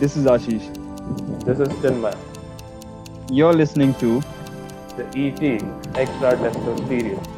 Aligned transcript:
This 0.00 0.16
is 0.16 0.26
Ashish. 0.26 0.66
This 1.44 1.58
is 1.58 1.68
Chinmay. 1.82 2.16
You're 3.30 3.52
listening 3.52 3.94
to 3.94 4.20
The 4.96 5.06
ET 5.22 5.42
Extra 5.96 6.36
Testo 6.42 6.76
Stereo. 6.84 7.37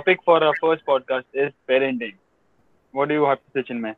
Topic 0.00 0.22
for 0.24 0.42
our 0.44 0.54
first 0.60 0.86
podcast 0.86 1.24
is 1.34 1.52
parenting. 1.68 2.16
What 2.92 3.08
do 3.08 3.14
you 3.14 3.24
have 3.24 3.38
to 3.44 3.50
say, 3.54 3.62
Chinmay? 3.72 3.94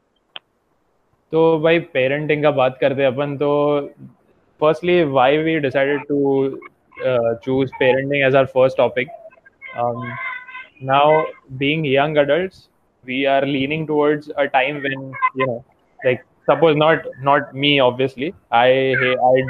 तो 1.33 1.59
भाई 1.62 1.78
parenting 1.95 2.42
का 2.42 2.51
बात 2.61 2.78
करते 2.80 3.02
हैं 3.02 3.09
अपन 3.11 3.37
तो 3.38 3.51
firstly 4.61 5.02
why 5.05 5.37
we 5.45 5.59
decided 5.61 6.05
to 6.09 6.19
choose 7.45 7.73
parenting 7.78 8.23
as 8.27 8.37
our 8.37 8.47
first 8.55 8.77
topic 8.78 9.09
now 10.91 11.23
being 11.62 11.87
young 11.87 12.19
adults 12.27 12.69
we 13.11 13.16
are 13.30 13.45
leaning 13.47 13.84
towards 13.87 14.27
a 14.42 14.45
time 14.56 14.77
when 14.83 15.00
you 15.41 15.47
know 15.48 15.56
like 16.06 16.20
suppose 16.50 16.77
not 16.83 17.09
not 17.28 17.48
me 17.64 17.70
obviously 17.87 18.28
i 18.59 18.69
ha- 19.00 19.31
i 19.31 19.42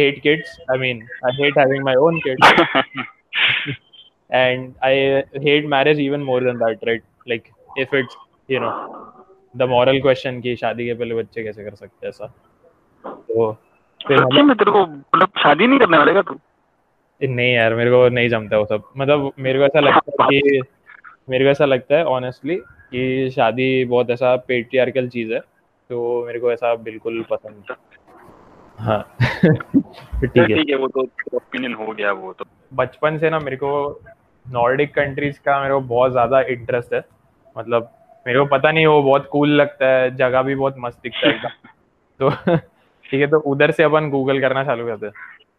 hate 0.00 0.20
kids 0.26 0.52
i 0.74 0.78
mean 0.84 1.00
i 1.30 1.32
hate 1.40 1.58
having 1.62 1.82
my 1.90 1.94
own 2.08 2.20
kids 2.28 2.52
and 4.34 4.60
i 4.60 5.22
hate 5.38 5.66
marriage 5.66 5.98
even 5.98 6.22
more 6.28 6.40
than 6.40 6.56
that 6.56 6.76
right? 6.80 7.02
Like 7.30 7.46
if 7.80 7.86
it's 7.86 8.14
you 8.50 8.60
know 8.60 8.96
the 9.56 9.62
moral 9.62 10.00
question 10.00 10.40
की 10.40 10.56
शादी 10.56 10.86
के 10.86 10.94
पहले 10.94 11.14
बच्चे 11.14 11.42
कैसे 11.42 11.64
कर 11.64 11.74
सकते 11.74 12.06
हैं 12.06 12.08
ऐसा। 12.08 12.26
तो 13.06 13.52
फिर 14.08 14.24
मतलब 14.24 14.44
में 14.44 14.56
तेरे 14.56 14.70
को 14.70 14.86
मतलब 14.86 15.28
शादी 15.38 15.66
नहीं 15.66 15.78
करने 15.78 15.98
वाले 15.98 16.14
का 16.14 16.22
तू? 16.22 16.38
नहीं 17.22 17.54
यार 17.54 17.74
मेरे 17.74 17.90
को 17.90 18.08
नहीं 18.08 18.28
जमता 18.28 18.58
वो 18.58 18.64
सब। 18.64 18.82
मतलब 18.96 19.32
मेरे 19.38 19.58
को 19.58 19.64
ऐसा 19.64 19.80
लगता 19.80 20.24
है 20.24 20.26
कि 20.28 20.62
मेरे 21.30 21.44
को 21.44 21.50
ऐसा 21.50 21.64
लगता 21.64 21.96
है 21.96 22.04
ऑनेस्टली 22.04 22.56
कि 22.90 23.30
शादी 23.30 23.84
बहुत 23.84 24.10
ऐसा 24.10 24.36
पेट्रियार्कल 24.36 25.08
चीज़ 25.08 25.32
है 25.32 25.40
तो 25.88 26.26
मेरे 26.26 26.38
को 26.38 26.52
ऐसा 26.52 26.74
बिल्कुल 26.74 27.22
पसंद 27.30 27.56
नहीं। 27.56 27.76
हाँ। 28.78 29.16
ठीक 30.20 30.50
है। 30.50 30.56
ठीक 30.56 30.70
है 30.70 30.76
वो 30.76 30.88
तो 30.88 31.00
ओपिनियन 31.34 31.74
हो 31.74 31.86
गया 31.92 32.12
वो 32.12 32.32
तो। 32.32 32.44
बचपन 32.74 33.18
से 33.18 33.30
ना 33.30 33.38
मेरे 33.38 33.56
को 33.56 34.00
नॉर्डिक 34.46 34.94
कंट्रीज़ 34.94 35.38
का 35.40 35.60
मेरे 35.60 35.74
को 35.74 35.80
बहुत 35.80 36.12
ज़्यादा 36.12 36.40
इंटरेस्ट 36.40 36.94
है। 36.94 37.02
मतलब 37.56 37.90
मेरे 38.26 38.38
को 38.38 38.44
पता 38.46 38.70
नहीं 38.72 38.86
वो 38.86 39.02
बहुत 39.02 39.28
कूल 39.32 39.50
लगता 39.50 39.86
है 39.86 40.14
जगह 40.16 40.42
भी 40.42 40.54
बहुत 40.54 40.74
मस्त 40.78 40.98
दिखता 41.02 41.28
है 41.28 41.50
तो 42.20 42.30
ठीक 43.04 43.20
है 43.20 43.26
तो 43.26 43.38
उधर 43.38 43.70
से 43.70 43.82
अपन 43.82 44.10
गूगल 44.10 44.40
करना 44.40 44.64
चालू 44.64 44.86
करते 44.86 45.06
हैं। 45.06 45.12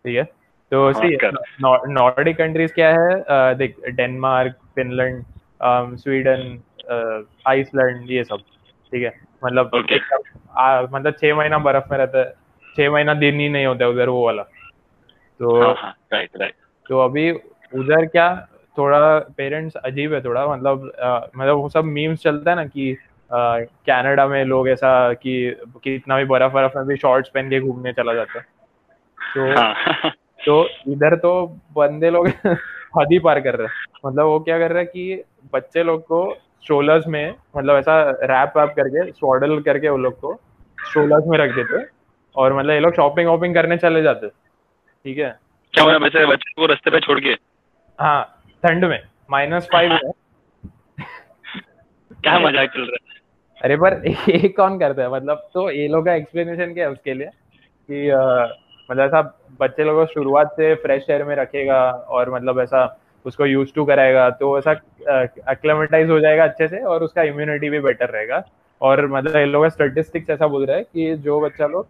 ठीक 0.05 0.15
है? 0.17 0.23
तो 0.71 0.85
हाँ, 0.85 0.93
सी 0.93 1.93
नॉर्डिक 1.93 2.37
कंट्रीज़ 2.37 2.73
क्या 2.73 2.89
है? 2.89 3.55
देख 3.55 3.75
डेनमार्क 3.89 4.55
फिनलैंड 4.75 5.23
स्वीडन 5.97 6.59
आइसलैंड 7.47 8.11
ये 8.11 8.23
सब। 8.23 8.37
ठीक 8.93 9.03
है? 9.03 9.13
मतलब 9.45 9.71
Okay. 9.75 9.99
आ, 10.57 10.81
मतलब 10.81 11.13
छह 11.13 11.35
महीना 11.35 11.57
बर्फ़ 11.57 11.91
में 11.91 11.97
रहता 11.97 12.19
है। 12.19 12.33
छह 12.77 12.91
महीना 12.91 13.13
दिन 13.13 13.39
ही 13.39 13.49
नहीं 13.49 13.65
होता 13.65 13.85
है 13.85 13.91
उधर 13.91 14.09
वो 14.09 14.25
वाला। 14.25 14.43
तो 15.39 15.61
हाँ 15.61 15.73
हाँ 15.77 15.95
राइट 16.13 16.29
राइट 16.37 16.53
तो 16.89 16.99
अभी 16.99 17.31
उधर 17.31 18.05
क्या 18.05 18.27
थोड़ा 18.77 19.19
पेरेंट्स 19.19 19.75
अजीब 19.75 20.13
है 20.13 20.23
थोड़ा 20.23 20.47
मतलब 20.47 20.91
मतलब 21.37 21.55
वो 21.55 21.69
सब 21.69 21.83
मीम्स 21.83 22.23
चलता 22.23 22.51
है 22.51 22.55
ना 22.55 22.65
कि 22.65 22.97
कनाडा 23.33 24.27
में 24.27 24.45
लोग 24.45 24.69
ऐसा 24.69 25.13
कि 25.13 25.57
कि 25.83 25.95
इतना 25.95 26.17
भी 26.17 26.25
बर्फ़ 26.25 26.53
बर्फ़ 26.53 26.77
में 26.77 26.85
भी 26.87 26.97
शॉर्ट्स 26.97 27.29
पहन 27.29 27.49
के 27.49 27.59
घूमने 27.59 27.93
चला 27.93 28.13
जाता 28.13 28.39
है। 28.39 28.45
तो 29.35 29.61
हाँ। 29.61 29.75
तो 30.45 30.67
इधर 30.67 31.15
तो 31.15 31.47
बंदे 31.47 32.09
लोग 32.09 32.27
हद 32.97 33.07
ही 33.11 33.19
पार 33.19 33.39
कर 33.39 33.55
रहे 33.55 33.67
हैं। 33.67 33.73
मतलब 34.05 34.25
वो 34.25 34.39
क्या 34.39 34.59
कर 34.59 34.71
रहे 34.71 34.83
हैं 34.83 34.91
कि 34.91 35.23
बच्चे 35.53 35.83
लोग 35.83 36.01
को 36.01 36.37
स्ट्रोलर्स 36.61 37.07
में 37.07 37.35
मतलब 37.57 37.75
ऐसा 37.75 38.09
रैप 38.09 38.57
वैप 38.57 38.73
करके 38.75 39.11
स्वाडल 39.11 39.59
करके 39.59 39.89
वो 39.89 39.97
लोग 39.97 40.19
को 40.19 40.41
स्ट्रोलर्स 40.87 41.23
में 41.27 41.37
रख 41.37 41.55
देते 41.55 41.85
और 42.35 42.53
मतलब 42.53 42.71
ये 42.71 42.79
लोग 42.79 42.95
शॉपिंग 42.95 43.27
वॉपिंग 43.27 43.53
करने 43.53 43.77
चले 43.77 44.01
जाते 44.01 44.27
ठीक 45.03 45.17
है? 45.17 45.39
क्या 45.73 45.99
बच्चे 45.99 46.25
को 46.25 46.65
रास्ते 46.65 46.91
पे 46.91 46.99
छोड़ 46.99 47.19
के? 47.19 47.37
हाँ। 47.99 48.42
ठंड 48.63 48.85
में 48.85 48.99
माइनस 49.31 49.67
फाइव 49.73 49.91
है। 49.93 49.99
क्या 52.23 52.39
मज़ाक 52.39 52.69
चल 52.69 52.81
रहा 52.81 53.03
है? 53.03 53.21
अरे 53.61 53.75
पर 53.77 54.01
ये 54.29 54.47
कौन 54.49 54.79
करता 54.79 55.01
है? 55.01 55.11
मतलब 55.11 55.47
तो 55.53 55.69
ये 55.71 55.87
लोग 55.87 56.05
का 56.05 56.13
एक्सप्लेनेशन 56.13 56.73
क्या 56.73 56.85
है 56.85 56.91
उसके 56.91 57.13
लिए? 57.13 57.27
कि 57.89 58.09
अ, 58.09 58.19
मतलब 58.91 59.03
ऐसा 59.03 59.21
बच्चे 59.59 59.83
लोगों 59.83 60.05
को 60.05 60.13
शुरुआत 60.13 60.51
से 60.51 60.73
फ्रेश 60.75 61.05
एयर 61.09 61.23
में 61.23 61.35
रखेगा 61.35 61.81
और 61.91 62.29
मतलब 62.33 62.59
ऐसा 62.59 62.85
उसको 63.25 63.45
यूज़ 63.45 63.73
टू 63.75 63.85
कराएगा 63.85 64.29
तो 64.29 64.57
ऐसा 64.57 64.71
एक्लेमेटाइज 65.51 66.09
हो 66.09 66.19
जाएगा 66.19 66.43
अच्छे 66.43 66.67
से 66.67 66.79
और 66.83 67.03
उसका 67.03 67.23
इम्यूनिटी 67.23 67.69
भी 67.69 67.79
बेटर 67.79 68.09
रहेगा। 68.09 68.43
और 68.81 69.05
मतलब 69.07 69.35
ये 69.35 69.45
लोग 69.45 69.67
स्टेटिस्टिक्स 69.67 70.29
ऐसा 70.29 70.47
बोल 70.47 70.65
रहा 70.65 70.77
है 70.77 70.83
कि 70.83 71.15
जो 71.17 71.39
बच्चा 71.41 71.67
लोग 71.67 71.85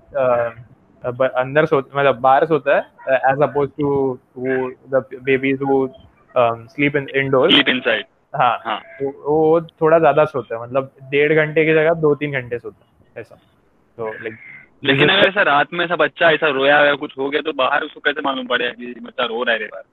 अंदर 1.35 1.65
सो 1.65 1.77
मतलब 1.79 2.19
बाहर 2.19 2.45
सोता 2.45 2.75
है 2.75 3.15
एज 3.31 3.41
अपोज 3.43 3.69
टू 3.79 3.89
वो 4.37 4.69
the 4.89 5.03
babies 5.23 5.61
who 5.61 5.85
sleep 6.37 6.95
in 6.95 7.07
indoors 7.15 7.53
sleep 7.53 7.69
inside 7.69 8.05
हाँ 8.35 8.57
हाँ. 8.65 8.79
तो 8.79 9.09
वो 9.31 9.61
थोड़ा 9.61 9.99
ज़्यादा 9.99 10.25
सोता 10.25 10.55
है 10.55 10.61
मतलब 10.63 10.91
डेढ़ 11.03 11.33
घंटे 11.33 11.65
की 11.65 11.73
जगह 11.73 11.93
दो 11.93 12.15
तीन 12.15 12.31
घंटे 12.31 12.59
सोता 12.59 12.85
है 13.15 13.21
ऐसा। 13.21 13.35
तो 13.97 14.07
लाइक 14.07 14.37
लेकिन 14.83 15.09
अगर 15.09 15.27
ऐसा 15.29 15.41
रात 15.41 15.73
में 15.73 15.85
ऐसा 15.85 15.95
बच्चा 15.95 16.29
ऐसा 16.31 16.47
रोया 16.47 16.79
या 16.85 16.93
कुछ 16.93 17.17
हो 17.17 17.29
गया 17.29 17.41
तो 17.41 17.53
बाहर 17.53 17.83
उसको 17.83 17.99
कैसे 17.99 18.21
मालूम 18.21 18.47
पड़ेगा 18.47 18.71
कि 18.71 18.93
बच्चा 19.01 19.25
रो 19.25 19.43
रहा 19.43 19.55
है 19.55 19.67
बाहर? 19.67 19.83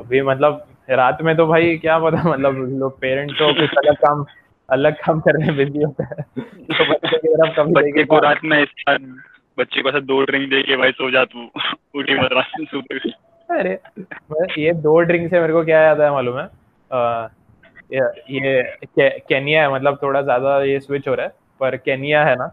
अभी 0.00 0.22
मतलब 0.22 0.66
रात 0.90 1.18
में 1.22 1.36
तो 1.36 1.46
भाई 1.46 1.76
क्या 1.76 1.98
पता 1.98 2.22
मतलब 2.30 2.78
लोग 2.78 3.00
पेरेंट्स 3.00 3.34
तो 3.38 3.52
कुछ 3.54 3.70
अलग 3.78 3.94
काम 3.94 4.24
अलग 4.68 4.94
काम 4.94 5.20
करने 5.20 5.46
में 5.46 5.56
बिज़ी 5.56 5.82
होता 5.82 6.04
है। 6.04 6.22
तो 6.42 6.92
बच्चे 6.92 7.18
की 7.18 7.28
तरफ़ 7.28 7.60
कभी 7.60 7.72
बच्चे 7.72 8.04
को 8.04 8.18
रात 8.18 8.40
में 8.44 8.64
बच्चे 9.58 9.82
को 9.82 9.88
ऐसा 9.88 10.00
दो 10.00 10.22
ड्रिंक 10.24 10.50
दे 10.50 10.62
के 10.62 10.76
भाई 10.76 10.90
सो 10.90 11.10
जा 11.10 11.24
तू। 11.24 11.50
उठी 11.94 12.14
मत 12.14 12.28
रात 12.32 12.50
में 12.60 12.66
सोते 12.66 12.98
अरे 13.48 13.78
ये 14.58 14.72
दो 14.72 14.98
ड्रिंक 15.00 15.30
से 15.30 15.40
मेरे 15.40 15.52
को 15.52 15.64
क्या 15.64 15.80
याद 15.82 16.00
है 16.00 16.10
मालूम 16.10 16.38
है? 16.38 16.44
ये 17.92 18.00
ये 18.30 18.62
के, 18.84 19.08
केनिया 19.18 19.62
है 19.62 19.72
मतलब 19.72 19.98
थोड़ा 20.02 20.22
ज़्यादा 20.22 20.62
ये 20.62 20.80
स्विच 20.80 21.08
हो 21.08 21.14
रहा 21.14 21.26
है 21.26 21.32
पर 21.60 21.76
केनिया 21.76 22.24
है 22.24 22.34
ना 22.36 22.50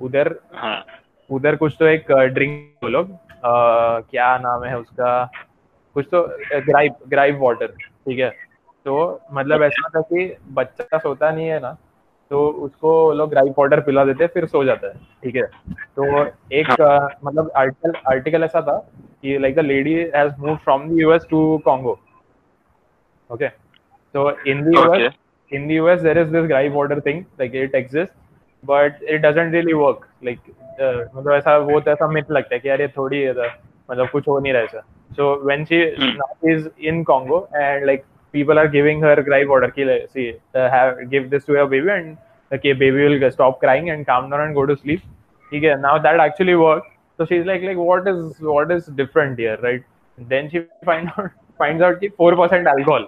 उधर 0.00 0.34
हाँ। 0.54 0.84
उधर 1.30 1.56
कुछ 1.56 1.76
तो 1.78 1.86
एक 1.86 2.12
ड्रिंक 2.12 2.84
लोग 2.84 3.10
क्या 4.10 4.36
नाम 4.38 4.64
है 4.64 4.78
उसका 4.78 5.30
कुछ 5.96 6.06
तो 6.10 6.22
ग्राइप 6.66 6.96
ग्राइप 7.08 7.38
वाटर 7.40 7.66
ठीक 7.66 8.18
है? 8.18 8.30
तो 8.86 9.20
मतलब 9.32 9.62
ऐसा 9.62 9.88
था 9.88 10.00
कि 10.00 10.36
बच्चा 10.52 10.98
सोता 10.98 11.30
नहीं 11.30 11.46
है 11.48 11.60
ना 11.60 11.76
तो 12.30 12.46
उसको 12.66 13.12
लोग 13.12 13.30
ग्राइप 13.30 13.54
वाटर 13.58 13.80
पिला 13.80 14.04
देते 14.04 14.24
हैं 14.24 14.30
फिर 14.34 14.46
सो 14.46 14.64
जाता 14.64 14.86
है 14.86 14.94
ठीक 15.22 15.36
है? 15.36 15.42
तो 15.96 16.24
एक 16.52 16.80
अ, 16.80 17.08
मतलब 17.24 17.50
आर्टिकल 17.56 17.92
आर्टिकल 18.08 18.44
ऐसा 18.44 18.60
था 18.62 18.78
कि 19.21 19.37
like 19.41 19.55
the 19.55 19.59
lady 19.65 19.93
has 20.15 20.33
move 20.39 20.55
from 20.63 20.87
the 20.89 20.99
US 20.99 21.27
to 21.29 21.57
Congo 21.65 21.99
okay 23.33 23.47
तो 24.13 24.29
in 24.51 24.63
the 24.63 24.75
Okay. 24.75 24.99
US 24.99 25.15
in 25.51 25.67
the 25.67 25.75
US 25.79 26.01
there 26.05 26.17
is 26.21 26.31
this 26.31 26.45
gripe 26.47 26.73
water 26.77 26.95
thing 27.03 27.19
like 27.41 27.53
it 27.59 27.75
exists 27.79 28.15
but 28.63 29.03
it 29.13 29.21
doesn't 29.25 29.53
really 29.57 29.75
work 29.81 30.01
like 30.27 30.39
uh, 30.49 30.97
मतलब 31.15 31.31
ऐसा 31.33 31.55
वो 31.69 31.79
तो 31.81 31.91
ऐसा 31.91 32.07
myth 32.15 32.31
लगता 32.37 32.55
है 32.55 32.59
कि 32.59 32.69
यार 32.69 32.81
ये 32.81 32.87
थोड़ी 32.97 33.21
है 33.21 33.33
तो, 33.33 33.45
मतलब 33.91 34.09
कुछ 34.09 34.27
हो 34.27 34.37
नहीं 34.39 34.53
रहा 34.53 34.63
ऐसा 34.63 34.83
so 35.19 35.27
when 35.49 35.63
she 35.69 35.79
Hmm. 35.99 36.17
now 36.21 36.27
is 36.53 36.67
in 36.89 36.99
Congo 37.11 37.37
and 37.61 37.85
like 37.89 38.03
people 38.33 38.61
are 38.63 38.67
giving 38.73 39.05
her 39.07 39.13
gripe 39.29 39.53
water 39.53 39.69
कि 39.77 39.85
like, 39.89 40.09
see 40.17 40.27
uh, 40.55 40.67
have 40.75 40.99
give 41.13 41.29
this 41.35 41.45
to 41.45 41.57
your 41.59 41.65
baby 41.75 41.93
and 41.95 42.17
okay 42.51 42.73
baby 42.83 43.07
will 43.07 43.31
stop 43.37 43.59
crying 43.63 43.89
and 43.95 44.07
calm 44.11 44.29
down 44.33 44.45
and 44.47 44.59
go 44.61 44.65
to 44.73 44.77
sleep 44.83 45.07
ठीक 45.51 45.63
है 45.63 45.75
now 45.87 45.95
that 46.07 46.23
actually 46.27 46.57
worked 46.65 46.90
So 47.22 47.26
she's 47.26 47.46
like 47.46 47.62
like 47.62 47.76
what 47.76 48.08
is 48.08 48.40
what 48.40 48.70
is 48.70 48.86
different 48.86 49.38
here 49.38 49.58
right? 49.62 49.82
Then 50.18 50.50
she 50.50 50.60
find 50.84 51.10
out 51.18 51.30
finds 51.58 51.82
out 51.82 52.00
कि 52.00 52.08
4% 52.20 52.66
alcohol. 52.66 53.06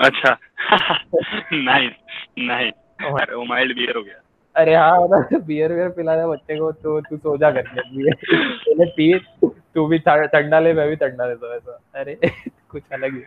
अच्छा। 0.00 0.38
Nice 1.52 1.92
nice 2.38 2.72
अरे 3.20 3.34
वो 3.34 3.44
mild 3.44 3.74
beer 3.74 3.96
हो 3.96 4.02
गया। 4.02 4.20
अरे 4.56 4.74
हाँ 4.74 5.08
मतलब 5.08 5.44
बियर 5.44 5.72
वियर 5.72 5.88
पिलाया 5.88 6.26
बच्चे 6.26 6.58
को 6.58 6.72
तो 6.72 7.00
तू 7.00 7.16
सो 7.16 7.36
जा 7.36 7.50
बियर 7.50 8.14
पहले 8.34 8.84
पी 8.84 9.18
तू 9.74 9.86
भी 9.86 9.98
ठंडा 9.98 10.60
ले 10.60 10.72
मैं 10.72 10.88
भी 10.88 10.96
ठंडा 10.96 11.26
लेता 11.26 11.46
हूँ 11.46 11.56
ऐसा। 11.56 11.80
अरे 11.94 12.18
कुछ 12.70 12.82
अलग 12.92 13.14
ही। 13.14 13.22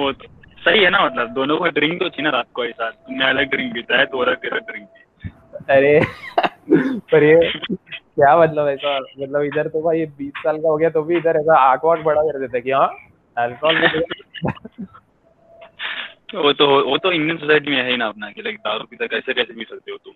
वो 0.00 0.12
तो 0.12 0.28
सही 0.64 0.84
है 0.84 0.90
ना 0.90 1.04
मतलब 1.04 1.28
दोनों 1.28 1.58
को 1.58 1.64
ड्रिंक 1.64 2.00
तो 2.02 2.08
चाहिए 2.08 2.24
ना 2.24 2.30
रात 2.30 2.46
को 2.54 2.66
साथ 2.66 2.92
तुमने 2.92 3.28
अलग 3.28 3.50
ड्रिंक 3.50 3.74
पीता 3.74 3.98
है 3.98 4.06
तो 4.06 4.18
अलग 4.18 4.36
तेरा 4.36 4.58
ड्रिंक 4.58 4.88
अरे 5.70 6.00
पर 7.12 7.22
ये 7.22 7.50
क्या 8.16 8.36
मतलब 8.36 8.68
ऐसा 8.68 8.98
मतलब 8.98 9.42
इधर 9.42 9.68
तो 9.68 9.82
भाई 9.82 10.06
बीस 10.06 10.32
साल 10.38 10.58
का 10.58 10.68
हो 10.68 10.76
गया 10.76 10.90
तो 10.90 11.02
भी 11.02 11.16
इधर 11.16 11.36
ऐसा 11.36 11.58
आँख 11.58 11.80
वाक 11.84 11.98
बड़ा 11.98 12.22
कर 12.22 12.38
देते 12.38 12.60
कि 12.60 12.70
हाँ 12.70 12.94
अल्कोहल 13.38 14.04
वो 16.34 16.52
तो 16.52 16.90
वो 16.90 16.98
तो 16.98 17.12
इंडियन 17.12 17.36
सोसाइटी 17.36 17.70
में 17.70 17.82
है 17.82 17.96
ना 17.96 18.06
अपना 18.06 18.30
कि 18.30 18.42
लाइक 18.42 18.56
दारू 18.56 18.84
पीता 18.84 19.06
कैसे 19.06 19.34
कैसे 19.34 19.52
पी 19.52 19.64
सकते 19.64 19.92
हो 19.92 19.96
तुम? 19.96 20.12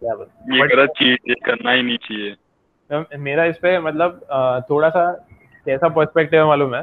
क्या 0.00 0.14
बता 0.14 0.56
ये 0.56 0.76
गलत 0.76 0.90
चीज़ 0.90 1.18
ये 1.28 1.34
करना 1.34 1.70
ही 1.70 1.82
नहीं 1.82 1.96
चाहिए। 1.96 3.16
मेरा 3.18 3.44
इस 3.44 3.58
पे 3.58 3.78
मतलब 3.78 4.20
थोड़ा 4.70 4.88
सा 4.88 5.12
कैसा 5.66 5.88
पर्सपेक्टिव 5.88 6.40
है 6.40 6.46
मालूम 6.46 6.74
है? 6.74 6.82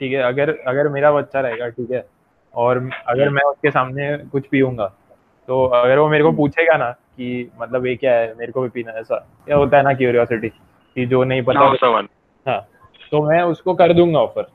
ठीक 0.00 0.12
है 0.12 0.18
अगर 0.18 0.58
अगर 0.66 0.88
मेरा 0.88 1.12
बच्चा 1.12 1.40
रहेगा 1.40 1.68
ठीक 1.68 1.90
है 1.90 2.06
और 2.54 2.90
अगर 3.06 3.28
मैं 3.28 3.42
उसके 3.42 3.70
सामने 3.70 4.18
कुछ 4.18 4.46
पीऊँगा 4.46 4.92
तो 5.46 5.64
अगर 5.64 5.98
वो 5.98 6.08
मेरे 6.08 6.24
को 6.24 6.32
पूछेगा 6.32 6.76
ना 6.76 6.90
कि 6.90 7.50
मतलब 7.60 7.86
ये 7.86 7.96
क्या 7.96 8.14
है 8.14 8.34
मेरे 8.38 8.52
को 8.52 8.62
भी 8.62 8.68
पीना 8.68 8.92
है 8.92 9.00
ऐसा 9.00 9.28
होता 9.54 9.76
है 9.76 9.82
ना 9.82 9.92
क्यूरियोसिटी 9.94 10.48
कि 10.94 11.06
जो 11.06 11.24
नहीं 11.24 11.42
पता 11.42 11.74
सवाल 11.74 12.08
हाँ 12.48 12.68
तो 13.10 13.30
मैं 13.30 13.42
उसको 13.42 13.74
कर 13.74 13.92
दूँगा 13.92 14.18
ऑफ़र 14.18 14.46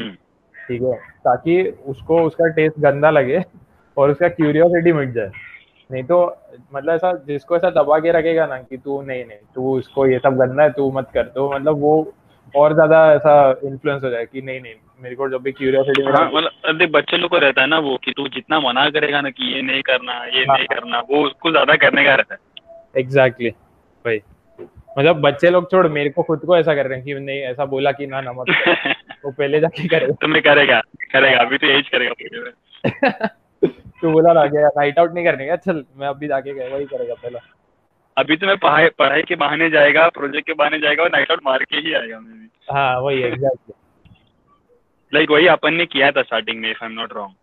हम्म, 0.00 0.10
ठीक 0.68 0.82
है? 0.82 0.94
ताकि 0.96 1.62
उसको 1.86 2.22
उसका 2.22 2.48
टेस्ट 2.48 2.78
गंदा 2.78 3.10
लगे 3.10 3.44
और 3.96 4.10
उसका 4.10 4.28
क्यूरियोसिटी 4.28 4.92
मिट 4.92 5.12
जाए। 5.12 5.30
नहीं 5.92 6.04
तो 6.04 6.36
मतलब 6.74 6.94
ऐसा 6.94 7.12
जिसको 7.12 7.56
ऐसा 7.56 7.70
दबा 7.70 7.98
के 7.98 8.12
रखेगा 8.12 8.46
ना 8.46 8.58
कि 8.58 8.76
तू 8.76 9.02
नहीं 9.02 9.24
नहीं 9.24 9.38
तू 9.54 9.78
इसको 9.78 10.06
ये 10.06 10.18
सब 10.18 10.36
गंदा 10.36 10.62
है 10.62 10.72
तू 10.72 10.92
मत 10.92 11.10
कर। 11.14 11.22
तो 11.22 11.52
मतलब 11.52 11.80
वो 11.80 12.12
और 12.56 12.74
ज़्यादा 12.74 13.12
ऐसा 13.12 13.60
इन्फ्लुएंस 13.64 14.02
हो 14.04 14.10
जाए 14.10 14.24
कि 14.24 14.42
नहीं 14.42 14.60
नहीं 14.60 14.74
मेरे 15.02 15.16
को 15.16 15.28
जब 15.28 15.42
भी 15.42 15.52
क्यूरियोसिटी 15.52 16.02
हाँ 16.02 16.30
मतलब 16.32 16.78
देख 16.78 16.90
बच्चे 16.90 17.16
लोग 17.16 17.30
को 17.30 17.38
रहता 17.38 17.60
है 17.60 17.66
ना 17.66 17.78
वो 17.78 17.96
कि 18.04 18.12
तू 18.12 18.28
जितना 18.28 18.60
मना 18.60 18.88
करेगा 18.90 19.20
ना 19.20 19.30
कि 19.30 19.54
ये 19.54 19.62
नहीं 19.62 19.82
करना 19.82 20.24
ये 20.24 20.44
हाँ। 20.44 20.56
नहीं 20.56 20.66
करना 20.66 21.00
वो 21.00 21.24
उसको 21.26 21.50
ज़्यादा 21.50 21.76
करने 21.76 22.04
का 22.04 22.14
रहता 22.14 22.34
है। 22.34 23.00
एग्जैक्टली 23.00 23.50
भाई। 24.04 24.20
मतलब 24.98 25.20
बच्चे 25.20 25.50
लोग 25.50 25.70
छोड़ 25.70 25.86
मेरे 25.88 26.10
को 26.10 26.22
खुद 26.22 26.40
को 26.46 26.56
ऐसा 26.56 26.74
कर 26.74 26.86
रहे 26.86 26.98
हैं 26.98 27.04
कि 27.06 27.14
नहीं 27.14 27.40
ऐसा 27.40 27.64
बोला 27.64 27.92
कि 27.92 28.06
ना 28.06 28.20
नमक 28.20 28.46
वो 29.24 29.30
पहले 29.30 29.60
जाके 29.60 29.88
करेगा। 29.88 30.14
तुम्हें 30.14 30.42
करेगा 30.42 30.80
करेगा 31.12 31.38
अभी 31.38 31.58
तो 31.58 31.66
एज 31.66 31.88
करेगा। 31.88 33.26
तू 34.02 34.10
बोला 34.10 34.32
ना 34.32 34.46
कि 34.46 34.56
नाइट 34.56 34.98
आउट 34.98 35.14
नहीं 35.14 35.24
करने 35.24 35.46
का 35.46 35.56
चल 35.56 35.84
मैं 35.96 36.08
अभी 36.08 36.28
जाके 36.28 36.54
गया 36.54 36.74
वही 36.76 36.84
करेगा 36.84 37.14
पहला। 37.14 37.38
अभी 38.16 38.36
तो 38.36 38.46
मैं 38.46 38.56
पढ़ाई 38.56 38.88
पढ़ाई 38.88 39.22
के 39.22 39.36
बहाने 39.36 39.68
जाएगा 39.70 40.08
प्रोजेक्ट 40.08 40.46
के 40.46 40.52
बहाने 40.52 40.78
जाएगा 40.78 41.02
और 41.02 41.10
नाइट 41.12 41.30
आउट 41.30 41.40
मार 41.44 41.64
के 41.64 41.76
ही 41.76 41.92
आएगा 41.92 42.18
मैं 42.20 42.38
भी। 42.38 42.48
हाँ 42.72 43.00
वही 43.00 43.22
एग्जैक्टली 43.22 43.74
लाइक 45.12 45.30
वही 45.30 45.46
अपन 45.46 45.74
ने 45.74 45.86
किया 45.86 46.10
था 46.10 46.22
स्टार्टिंग 46.22 46.60
में 46.60 46.70
if 46.70 46.84
I 46.84 46.90
am 46.90 46.94
not 46.94 47.12
wrong 47.12 47.34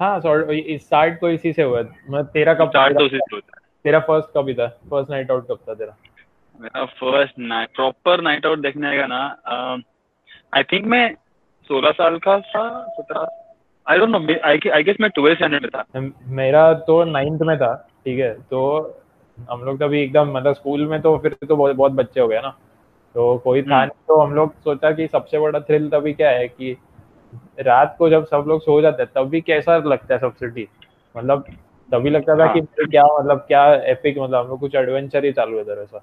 हाँ 0.00 0.20
सॉर्ट 0.20 0.48
स्टार्ट 0.80 1.20
तो 1.20 1.30
इसी 1.30 1.52
से 1.52 1.62
हुआ 1.62 1.80
मतलब 1.80 2.26
तेरा 2.26 2.54
कब 2.54 2.68
स्टार्ट 2.68 2.98
तो 2.98 3.04
उसी 3.04 3.16
से 3.16 3.34
होता 3.36 3.56
है 3.56 3.68
तेरा 3.84 3.98
फ़र्स्ट 4.00 4.28
कब 4.36 4.48
ही 4.48 4.54
था? 4.54 4.66
फ़र्स्ट 4.90 5.10
नाइट 5.10 5.30
आउट 5.30 5.46
कब 5.48 5.58
था 5.68 5.74
तेरा? 5.74 5.96
मेरा 6.60 6.84
first 6.84 7.38
night 7.38 7.68
proper 7.74 8.20
night 8.20 8.46
out 8.46 8.58
देखने 8.58 8.88
आएगा 8.88 9.06
ना 9.06 9.22
आई 10.54 10.62
थिंक 10.62 10.86
मैं 10.86 11.14
सोलह 11.70 11.90
साल 11.90 12.18
का 12.18 12.38
था 12.40 12.64
सत्रह 12.88 13.26
I 13.86 13.98
don't 13.98 14.08
know 14.08 14.18
I 14.44 14.82
guess 14.82 14.96
मैं 15.00 15.10
ट्वेल्थ 15.10 15.36
स्टैंडर्ड 15.36 15.62
में 15.62 15.70
था। 15.70 16.10
मेरा 16.32 16.72
तो 16.88 17.02
नाइन्थ 17.04 17.42
में 17.42 17.56
था 17.58 17.74
ठीक 18.04 18.18
है 18.18 18.32
तो 18.42 18.60
हम 19.50 19.62
लोग 19.62 19.78
तभी 19.78 20.00
एकदम 20.02 20.32
मतलब 20.32 20.54
स्कूल 20.54 20.86
में 20.86 21.00
तो 21.02 21.16
फिर 21.18 21.36
तो 21.40 21.56
बहुत 21.56 21.76
बहुत 21.76 21.92
बच्चे 21.92 22.20
हो 22.20 22.28
गए 22.28 22.40
ना 22.40 22.56
तो 23.14 23.36
कोई 23.38 23.62
था 23.62 23.74
हम्म। 23.74 23.80
नहीं 23.80 24.06
तो 24.08 24.20
हम 24.20 24.34
लोग 24.34 24.52
सोचा 24.64 24.90
कि 24.92 25.06
सबसे 25.06 25.38
बड़ा 25.38 25.60
थ्रिल 25.60 25.88
तभी 25.90 26.12
क्या 26.12 26.30
है 26.30 26.46
कि 26.48 26.76
रात 27.60 27.94
को 27.98 28.08
जब 28.08 28.24
सब 28.26 28.44
लोग 28.48 28.60
सो 28.62 28.80
जाते 28.80 29.02
हैं 29.02 29.10
तभी 29.14 29.40
कैसा 29.40 29.76
लगता 29.78 30.14
है 30.14 30.20
सब 30.20 30.34
सिटी 30.34 30.66
मतलब 31.14 31.44
तभी 31.88 32.10
लगता 32.10 32.36
था 32.38 32.52
कि 32.52 32.60
क्या 32.80 33.04
मतलब 33.08 33.44
क्या 33.48 33.64
एपिक 33.92 34.18
मतलब 34.18 34.34
हम 34.34 34.48
लोग 34.48 34.60
कुछ 34.60 34.74
एडवेंचर 34.74 35.24
ही 35.24 35.32
चालू 35.32 35.56
है 35.56 35.62
इधर 35.62 35.82
ऐसा 35.82 36.02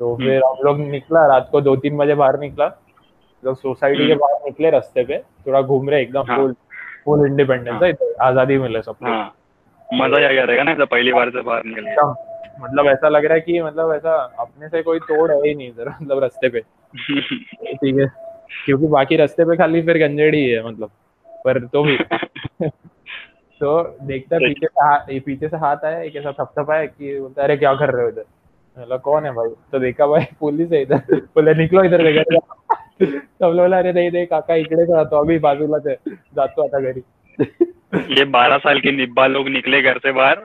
तो 0.00 0.14
हम्म। 0.14 0.24
फिर 0.24 0.42
हम 0.44 0.64
लोग 0.64 0.78
निकला 0.80 1.26
रात 1.26 1.48
को 1.52 1.60
दो 1.60 1.76
तीन 1.76 1.96
बजे 1.96 2.14
बाहर 2.14 2.38
निकला 2.40 2.68
जब 3.42 3.56
सोसाइटी 3.56 3.98
के 3.98 4.12
हम्म। 4.12 4.20
बाहर 4.20 4.44
निकले 4.44 4.70
रास्ते 4.70 5.04
पे 5.04 5.18
थोड़ा 5.46 5.62
घूम 5.62 5.90
रहे 5.90 6.02
एकदम 6.02 6.24
हाँ। 6.28 6.36
फुल 6.36 6.54
फुल 7.04 7.26
इंडिपेंडेंस 7.26 7.74
हाँ। 7.74 7.88
है 7.88 8.14
आज़ादी 8.22 8.58
मिले 8.58 8.82
सबको 8.82 9.06
हाँ 9.06 9.34
मज़ा 9.88 10.18
ही 10.18 10.24
आ 10.24 10.30
गया 10.30 10.44
रहेगा 10.44 10.62
ना 10.64 10.84
पहली 10.84 11.12
बार 11.12 11.30
से 11.30 11.40
बाहर 11.42 11.64
निकल 11.64 11.86
एकदम 11.88 12.14
मतलब 12.60 12.86
ऐसा 12.86 13.08
लग 13.08 13.24
रहा 13.24 13.34
है 13.34 13.40
कि 13.40 13.60
मतलब 13.62 13.92
ऐसा 13.94 14.14
अपने 14.38 14.68
से 14.68 14.82
कोई 14.82 14.98
तोड़ 15.00 15.30
है 15.30 15.38
ही 15.38 15.54
नहीं 15.54 15.68
इधर 15.68 15.88
मतलब 15.88 16.18
रास्ते 16.18 16.48
पे। 16.48 16.60
ठीक 16.60 17.98
है। 17.98 18.06
क्योंकि 18.64 18.86
बाकी 18.86 19.16
रास्ते 19.16 19.44
पे 19.44 19.56
खाली 19.56 19.82
फिर 19.82 19.98
गंजेड़ 19.98 20.34
ही 20.34 20.48
है 20.50 20.66
मतलब। 20.66 20.90
पर 21.44 21.58
तो 21.66 21.82
भी। 21.82 21.96
तो 23.60 23.82
देखता 24.02 24.36
है 24.36 24.40
पीछे 24.42 24.66
से 24.66 24.80
हाथ 24.80 25.20
पीछे 25.20 25.48
से 25.48 25.56
हाथ 25.56 25.84
आया 25.84 26.00
एक 26.00 26.16
ऐसा 26.16 26.32
थपथपाया 26.32 26.84
कि 26.84 27.18
बोलता 27.20 27.42
अरे 27.42 27.56
क्या 27.56 27.74
कर 27.74 27.90
रहे 27.90 28.02
हो 28.02 28.08
इधर? 28.08 28.24
बोला 28.76 28.96
कौन 28.96 29.24
है 29.24 29.32
भाई? 29.32 29.48
तो 29.72 29.78
देखा 29.78 30.06
भाई 30.06 30.26
पुलिस 30.40 30.72
है 30.72 30.82
इधर। 30.82 31.16
बोले 31.34 31.54
निकलो 31.54 31.84
इधर 31.84 32.04
से 32.04 32.12
घरी 32.12 32.38
सब 33.02 33.44
लोग 33.44 33.56
बोला 33.56 33.78
अरे 33.78 33.92
नहीं 33.92 34.10
नहीं 34.10 34.26
काका 34.26 34.54
इकडे 34.54 34.84
राहतो 34.92 35.16
आम्ही 35.16 35.38
बाजूलाच 35.38 35.86
आहे 35.86 36.14
जातो 36.36 36.62
आता 36.62 36.80
घरी 36.80 37.02
ये 38.16 38.24
बारह 38.32 38.58
साल 38.58 38.80
के 38.80 38.90
निब्बा 38.92 39.26
लोग 39.26 39.48
निकले 39.48 39.80
घर 39.82 39.98
से 39.98 40.12
बाहर। 40.12 40.36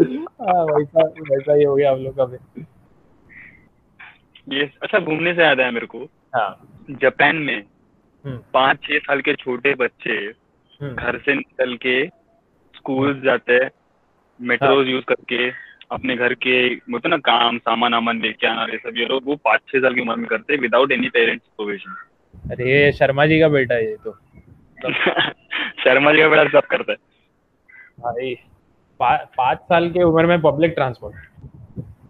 हाँ 0.00 0.54
हाँ 0.54 0.64
वैसा 0.64 1.02
वैसा 1.08 1.54
ही 1.54 1.64
हो 1.64 1.74
गया 1.74 1.92
हम 1.92 1.98
लोग 1.98 2.16
का 2.16 2.24
भी। 2.24 2.64
ये 4.48 4.70
अच्छा 4.82 4.98
घूमने 4.98 5.34
से 5.34 5.42
याद 5.42 5.60
आया 5.60 5.70
मेरे 5.70 5.86
को। 5.86 5.98
हाँ। 6.34 6.68
जापान 6.90 7.36
में 7.36 7.64
हम्म। 8.24 8.38
पाँच 8.54 8.78
छह 8.82 8.98
साल 8.98 9.20
के 9.20 9.34
छोटे 9.34 9.74
बच्चे 9.74 10.10
हम्म। 10.80 10.94
घर 10.94 11.18
से 11.18 11.34
निकल 11.34 11.76
के 11.76 12.06
स्कूल 12.76 13.20
जाते 13.20 13.52
हैं। 13.52 13.70
मेट्रोज 14.40 14.88
यूज़ 14.88 15.04
करके 15.04 15.50
अपने 15.92 16.16
घर 16.16 16.34
के 16.34 16.76
मतलब 16.76 17.06
ना 17.06 17.16
काम 17.16 17.58
सामान 17.58 17.94
वामान 17.94 18.20
लेके 18.20 18.46
आना 18.46 18.62
ये 18.62 18.78
सब 18.78 18.96
ये 18.96 19.06
लोग 19.06 19.24
वो 19.24 19.36
पाँच 19.36 19.60
छह 19.68 19.78
साल 19.78 19.94
की 19.94 20.00
उम्र 20.00 20.16
में 20.16 20.26
करते 20.26 20.56
विदाउट 20.56 20.92
एनी 20.92 21.08
पेरेंट्स 21.08 21.46
प्रोविज़न 21.46 22.50
अरे 22.50 22.70
ये 22.72 22.92
शर्मा 22.92 23.26
जी 23.26 23.40
का 23.40 23.48
बेटा 23.48 23.74
है 23.74 23.90
ये 23.90 23.96
तो। 24.04 24.18
शर्मा 25.84 26.12
जी 26.12 26.18
का 26.18 26.28
बेटा 26.28 26.60
सब 26.60 26.66
करता 26.66 26.92
है। 26.92 26.98
भाई। 28.00 28.34
पा, 29.00 29.16
पाँच 29.16 29.58
साल 29.58 29.90
की 29.90 30.02
उम्र 30.02 30.26
में 30.26 30.40
public 30.40 30.70
transport 30.70 31.16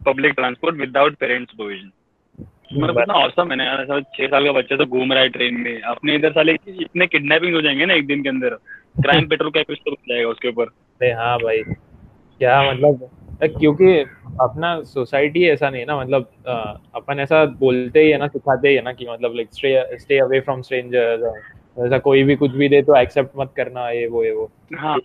public 0.07 0.33
transport 0.33 0.77
without 0.77 1.15
parents 1.17 1.55
provision 1.55 1.91
मतलब 2.75 2.99
कितना 2.99 3.15
औसम 3.15 3.51
है 3.51 3.57
ना 3.57 4.01
छह 4.01 4.27
साल 4.27 4.45
का 4.45 4.53
बच्चा 4.53 4.77
तो 4.77 4.87
घूम 4.87 5.13
रहा 5.13 5.23
है 5.23 5.29
ट्रेन 5.29 5.55
में। 5.55 5.81
अपने 5.83 6.15
इधर 6.15 6.33
साले 6.33 6.53
इतने 6.69 7.07
किडनैपिंग 7.07 7.55
हो 7.55 7.61
जाएँगे 7.63 7.87
ना 7.87 7.95
एक 7.95 8.07
दिन 8.07 8.23
के 8.23 8.29
अंदर। 8.29 8.55
क्राइम 8.95 9.29
पेट्रोल 9.29 9.51
का 9.51 9.61
एपिसोड 9.61 9.93
हो 9.93 10.15
जाएगा 10.15 10.29
उसके 10.29 10.49
ऊपर। 10.49 11.15
हाँ 11.15 11.39
भाई 11.39 11.63
क्या 11.63 12.63
मतलब 12.73 13.11
क्योंकि 13.43 13.99
अपना 14.41 14.83
सोसाइटी 14.83 15.45
ऐसा 15.45 15.71
नहीं 15.71 15.81
है 15.81 15.87
ना 15.87 16.01
मतलब 16.01 16.29
अपन 16.95 17.21
ऐसा 17.21 17.45
बोलते 17.45 18.01
ही 18.01 18.11
है 18.11 18.19
ना 18.19 18.27
सिखाते 18.27 18.69
ही 18.69 18.75
है 18.75 18.83
ना 18.83 18.93
कि 18.93 19.07
मतलब 19.11 19.35
like 19.35 19.49
stay 19.53 19.99
stay 19.99 20.19
away 20.19 20.41
from 20.41 20.63
strangers 20.63 21.23
ऐसा 21.79 21.99
कोई 21.99 22.23
भी 22.23 22.37
कुछ 22.37 22.51
भी 22.51 22.69
दे 22.69 22.83
तो 22.83 22.97
एक्सेप्ट 22.97 23.31
मत 23.37 23.53
करना 23.57 23.89
ये 23.91 24.07
वो 24.07 24.25
ये 24.25 24.33
वो। 24.33 24.51
हाँ। 24.75 24.99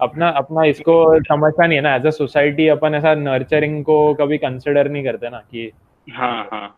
अपना 0.00 0.28
अपना 0.28 0.64
इसको 0.64 1.18
समझता 1.20 1.66
नहीं 1.66 1.78
है 1.78 1.82
ना 1.82 1.94
एज 1.96 2.06
अ 2.06 2.10
सोसाइटी 2.10 2.68
अपन 2.68 2.94
ऐसा 2.94 3.14
नर्चरिंग 3.14 3.84
को 3.84 4.14
कभी 4.14 4.38
कंसिडर 4.38 4.88
नहीं 4.88 5.04
करते 5.04 5.30
ना 5.30 5.38
कि 5.38 5.70
हाँ 6.12 6.48
हाँ। 6.52 6.76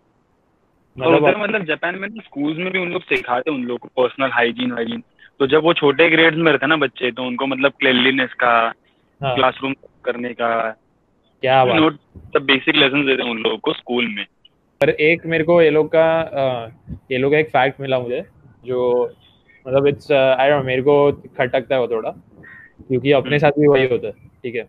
मतलब 0.98 1.24
उधर 1.24 1.36
मतलब 1.36 1.64
जापान 1.64 1.94
में 1.94 2.08
ना 2.08 2.22
स्कूल्स 2.22 2.58
में 2.58 2.70
भी 2.72 2.78
उन 2.78 2.88
लोग 2.88 3.02
सिखाते 3.02 3.50
उन 3.50 3.62
लोग 3.62 3.78
को 3.78 3.88
पर्सनल 3.88 4.30
हाइजीन 4.30 4.72
वाइजीन 4.72 5.02
तो 5.38 5.46
जब 5.46 5.62
वो 5.62 5.72
छोटे 5.74 6.08
ग्रेड्स 6.10 6.38
में 6.38 6.52
रहते 6.52 6.66
ना 6.66 6.76
बच्चे 6.76 7.10
तो 7.10 7.22
उनको 7.22 7.46
मतलब 7.46 7.72
क्लिनलीनेस 7.72 8.32
का 8.32 8.72
हाँ, 9.20 9.34
क्लासरूम 9.34 9.74
करने 10.04 10.34
का। 10.34 10.70
क्या 11.42 11.64
बात। 11.64 11.76
नोट 11.76 11.96
सब 12.34 12.44
बेसिक 12.44 12.76
लेसन 12.76 13.06
देते 13.06 13.22
हैं 13.22 13.30
उन 13.30 13.38
लोगों 13.38 13.56
को 13.58 13.72
स्कूल 13.72 14.08
में। 14.08 14.26
पर 14.80 14.90
एक 14.90 15.26
मेरे 15.26 15.44
को 15.44 15.62
ये 15.62 15.70
लोग 15.70 15.88
का 15.94 16.06
ये 17.12 17.18
लोग 17.18 17.32
का 17.32 17.38
एक 17.38 17.48
फैक्ट 17.48 17.80
मिला 17.80 17.98
मुझे 17.98 18.24
जो 18.64 19.12
मतलब 19.68 19.86
इट्स 19.86 20.12
आई 20.12 20.50
डोंट 20.50 20.64
मेरे 20.64 20.82
को 20.82 21.12
खटकता 21.12 21.74
है 21.74 21.80
वो 21.80 21.88
थोड़ा। 21.88 22.10
क्योंकि 22.80 23.12
अपने 23.12 23.38
साथ 23.38 23.58
भी 23.58 23.66
वही 23.68 23.86
होता 23.86 24.06
है 24.06 24.12
ठीक 24.42 24.54
है? 24.54 24.62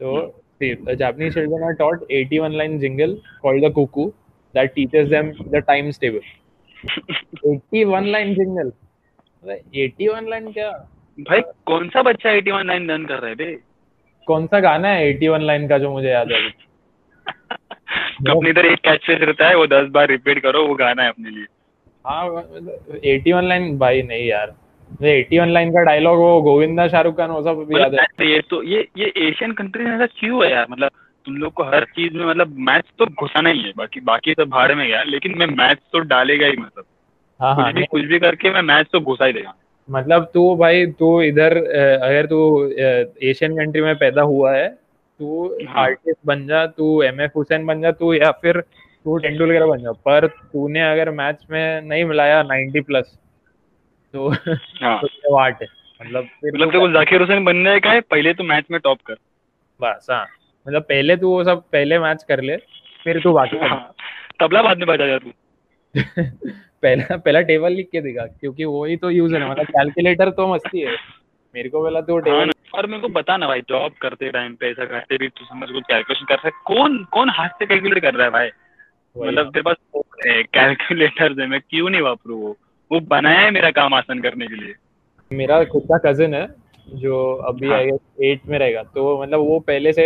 तो 0.00 0.94
Japanese 0.94 1.34
children 1.34 1.62
are 1.64 1.72
taught 1.74 2.04
81 2.12 2.52
line 2.52 2.78
jingle 2.78 3.16
called 3.42 3.64
the 3.64 3.72
kuku 3.72 4.06
that 4.54 4.72
teaches 4.74 5.08
them 5.08 5.32
the 5.48 5.62
times 5.66 6.00
table 6.00 6.20
81 7.46 8.06
line 8.06 8.34
jingle 8.34 8.72
81 9.44 10.28
line 10.28 10.52
क्या? 10.52 10.70
भाई 11.18 11.40
कौन 11.66 11.88
सा 11.88 12.02
बच्चा 12.02 12.30
एटी 12.30 12.50
वन 12.50 12.66
नाइन 12.66 12.90
रन 12.90 13.04
कर 13.06 13.18
रहा 13.18 13.28
है 13.30 13.34
बे? 13.36 13.58
कौन 14.26 14.46
सा 14.46 14.60
गाना 14.60 14.88
है 14.88 15.12
81 15.12 15.42
लाइन 15.42 15.68
का 15.68 15.78
जो 15.78 15.90
मुझे 15.90 16.08
याद 16.08 16.32
है? 16.32 16.40
अपने 18.30 18.50
इधर 18.50 18.66
एक 18.66 18.78
कैच 18.78 19.04
फ्रेज 19.04 19.22
रहता 19.22 19.48
है 19.48 19.56
वो 19.56 19.66
दस 19.66 19.88
बार 19.90 20.08
रिपीट 20.08 20.42
करो 20.42 20.66
वो 20.66 20.74
गाना 20.74 21.02
है 21.02 21.08
अपने 21.08 21.30
लिए। 21.30 21.46
हाँ 22.06 22.42
एटी 23.04 23.32
वन 23.32 23.44
लाइन 23.44 23.78
भाई 23.78 24.02
नहीं 24.02 24.26
यार। 24.26 24.54
एटी 25.04 25.38
वन 25.38 25.48
लाइन 25.48 25.70
का 25.72 25.82
डायलॉग 25.84 26.18
वो 26.18 26.40
गोविंदा 26.42 26.86
शाहरुख 26.88 27.16
खान 27.16 27.30
वो 27.30 27.42
सब 27.42 27.64
भी 27.68 27.80
याद 27.80 27.94
है। 27.94 28.02
मतलब 28.02 28.26
ये 28.26 28.40
तो 28.50 28.62
ये 28.64 28.86
ये 28.98 29.12
एशियन 29.28 29.52
कंट्री 29.52 29.84
में 29.84 29.94
ऐसा 29.94 30.06
क्यों 30.18 30.44
है 30.44 30.50
यार? 30.52 30.66
मतलब 30.70 30.90
तुम 31.26 31.36
लोग 31.36 31.52
को 31.52 31.62
हर 31.64 31.84
चीज़ 31.96 32.14
में 32.14 32.24
मतलब 32.26 32.54
मैथ्स 32.66 32.90
तो 32.98 33.06
घुसाना 33.06 33.50
ही 33.50 33.62
है 33.62 33.72
बाकी 33.76 34.00
बाकी 34.00 34.32
सब 34.32 34.48
भाड़ 34.50 34.74
में 34.74 34.86
गया 34.86 35.02
लेकिन 35.04 35.34
मैं 35.38 35.46
मैथ्स 35.46 35.82
तो 35.92 35.98
डालेगा 36.08 36.46
ही 36.46 36.56
मतलब। 36.56 36.84
हाँ 37.40 37.54
हाँ 37.54 37.64
कुछ 37.64 37.74
भी 37.74 37.86
कुछ 37.86 38.04
भी 38.04 38.18
करके 38.18 38.50
मैं 38.50 38.62
मैच 38.62 38.86
तो 38.92 39.00
घुसा 39.00 39.24
ही 39.24 39.32
देगा। 39.32 39.54
मतलब 39.88 40.24
तू 40.34 40.54
भाई 40.56 40.86
तू 40.98 41.20
इधर 41.22 41.56
अगर 41.56 42.26
तू 42.26 42.38
एशियन 42.68 43.56
कंट्री 43.56 43.82
में 43.82 43.94
पैदा 43.96 44.22
हुआ 44.22 44.54
है 44.54 44.68
तू 44.68 45.46
हाँ। 45.68 45.84
आर्टिस्ट 45.84 46.18
बन 46.26 46.46
जा 46.46 46.66
तू 46.66 47.02
एम 47.02 47.20
एफ़ 47.20 47.30
हुसैन 47.36 47.66
बन 47.66 47.80
जा 47.82 47.90
तू 47.92 48.12
या 48.14 48.30
फिर 48.42 48.60
तू 48.60 49.18
तेंदुलकर 49.18 49.66
बन 49.66 49.78
जा 49.78 49.92
पर 50.06 50.26
तूने 50.26 50.80
अगर 50.90 51.10
मैच 51.10 51.46
में 51.50 51.80
नहीं 51.80 52.04
मिलाया 52.04 52.42
90 52.44 52.84
प्लस 52.86 53.16
तो 54.14 54.28
हाँ। 54.82 55.00
तो 55.04 55.34
वाट 55.36 55.62
है। 55.62 55.68
मतलब 56.00 56.28
मतलब 56.46 56.72
तू 56.72 56.88
जाकिर 56.92 57.20
हुसैन 57.20 57.44
बनने 57.44 57.78
का 57.80 57.90
है 57.90 58.00
पहले 58.00 58.32
तो 58.34 58.44
मैच 58.44 58.64
में 58.70 58.80
टॉप 58.80 58.98
कर। 59.06 59.14
बस 59.80 60.06
हाँ। 60.10 60.26
मतलब 60.66 60.82
पहले 60.82 61.16
तू 61.16 61.28
वो 61.28 61.44
सब 61.44 61.62
पहले 61.72 61.98
मैच 61.98 62.22
कर 62.28 62.42
ले 62.42 62.56
फिर 63.04 63.20
तू 63.22 63.32
बाकी 63.32 63.56
हाँ। 63.58 63.94
तबला 64.40 64.62
बाद 64.62 64.78
में 64.78 64.86
बजा 64.86 65.06
जा 65.06 65.18
तू। 65.18 65.30
पहला 66.82 67.16
पहला 67.16 67.40
टेबल 67.40 67.72
लिख 67.72 67.88
के 67.92 68.00
दिखा 68.00 68.26
क्योंकि 68.26 68.64
वो 68.64 68.84
ही 68.84 68.96
तो 68.96 69.10
यूज़ 69.10 69.34
है 69.34 69.50
मतलब 69.50 69.66
कैलकुलेटर 69.66 70.30
तो 70.30 70.54
मस्ती 70.54 70.80
है। 70.80 70.96
मेरे 71.54 71.68
को 71.68 71.82
पहला 71.84 72.00
तो 72.00 72.14
हाँ 72.14 72.22
टेबल 72.22 72.46
ना, 72.46 72.52
और 72.78 72.86
मेरे 72.86 73.00
को 73.02 73.08
बता 73.08 73.36
ना 73.36 73.46
भाई 73.46 73.60
जॉब 73.60 73.92
करते 74.02 74.30
टाइम 74.30 74.54
पे 74.54 74.70
ऐसा 74.70 74.84
करते 74.84 75.16
भी 75.18 75.28
तू 75.28 75.44
समझ 75.44 75.68
को 75.70 75.80
कैलकुलेशन 75.80 76.24
कर 76.26 76.38
है। 76.44 76.50
कौन 76.66 77.04
कौन 77.04 77.30
हाथ 77.30 77.48
से 77.48 77.66
कैलकुलेट 77.66 78.02
कर 78.02 78.14
रहा 78.14 78.24
है 78.24 78.30
भाई? 78.30 78.48
मतलब 79.16 79.52
तेरे 79.52 79.62
पास 79.62 79.76
कैलकुलेटर 80.54 81.40
है 81.40 81.46
मैं 81.46 81.60
क्यों 81.60 81.90
नहीं 81.90 82.00
वापरू 82.00 82.36
वो? 82.36 82.56
वो 82.90 83.00
बनाया 83.08 83.40
है 83.40 83.50
मेरा 83.50 83.70
काम 83.70 83.94
आसान 83.94 84.20
करने 84.20 84.46
के 84.46 84.54
लिए। 84.54 84.74
मेरा 85.30 85.62
खुद 85.64 85.82
का 85.84 85.98
कजिन 86.04 86.34
है 86.34 86.46
जो 86.96 87.16
अभी 87.48 87.68
हाँ। 87.68 87.80
एट 88.24 88.46
में 88.48 88.58
रहेगा। 88.58 88.82
तो 88.84 89.22
मतलब 89.22 89.40
वो 89.40 89.58
पहले 89.60 89.92
से 89.92 90.04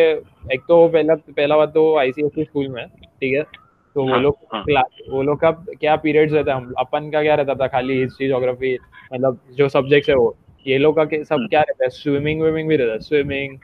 एक 0.52 0.62
तो 0.68 0.76
वो 0.76 0.88
पहला 0.88 1.14
पहला 1.14 1.56
बात 1.56 1.72
तो 1.74 1.96
आईसीएसई 1.98 2.44
स्कूल 2.44 2.68
में 2.68 2.86
ठीक 2.86 3.34
है? 3.34 3.42
तो 3.42 4.00
हाँ, 4.00 4.08
वो 4.08 4.14
हाँ, 4.14 4.22
लोग 4.22 4.36
हाँ। 4.52 4.62
क्लास 4.64 4.98
वो 5.10 5.22
लोग 5.22 5.40
का 5.40 5.50
क्या 5.80 5.96
पीरियड्स 5.96 6.32
रहता 6.32 6.54
है? 6.54 6.66
अपन 6.78 7.10
का 7.10 7.22
क्या 7.22 7.34
रहता 7.34 7.54
था? 7.54 7.66
खाली 7.66 8.00
हिस्ट्री 8.00 8.28
जोग्राफी 8.28 8.74
मतलब 9.14 9.38
जो 9.56 9.68
सब्जेक्ट्स 9.68 10.10
है 10.10 10.16
वो। 10.16 10.36
ये 10.66 10.78
लोग 10.78 10.96
का 10.96 11.04
सब 11.04 11.34
हम्म। 11.34 11.46
क्या 11.48 11.60
रहता 11.60 11.84
है? 11.84 11.90
स्विमिंग 11.90 12.42
विमिंग 12.42 12.68
भी 12.68 12.76
रहता 12.76 12.92
है। 12.92 12.98
स्विमिंग 13.00 13.58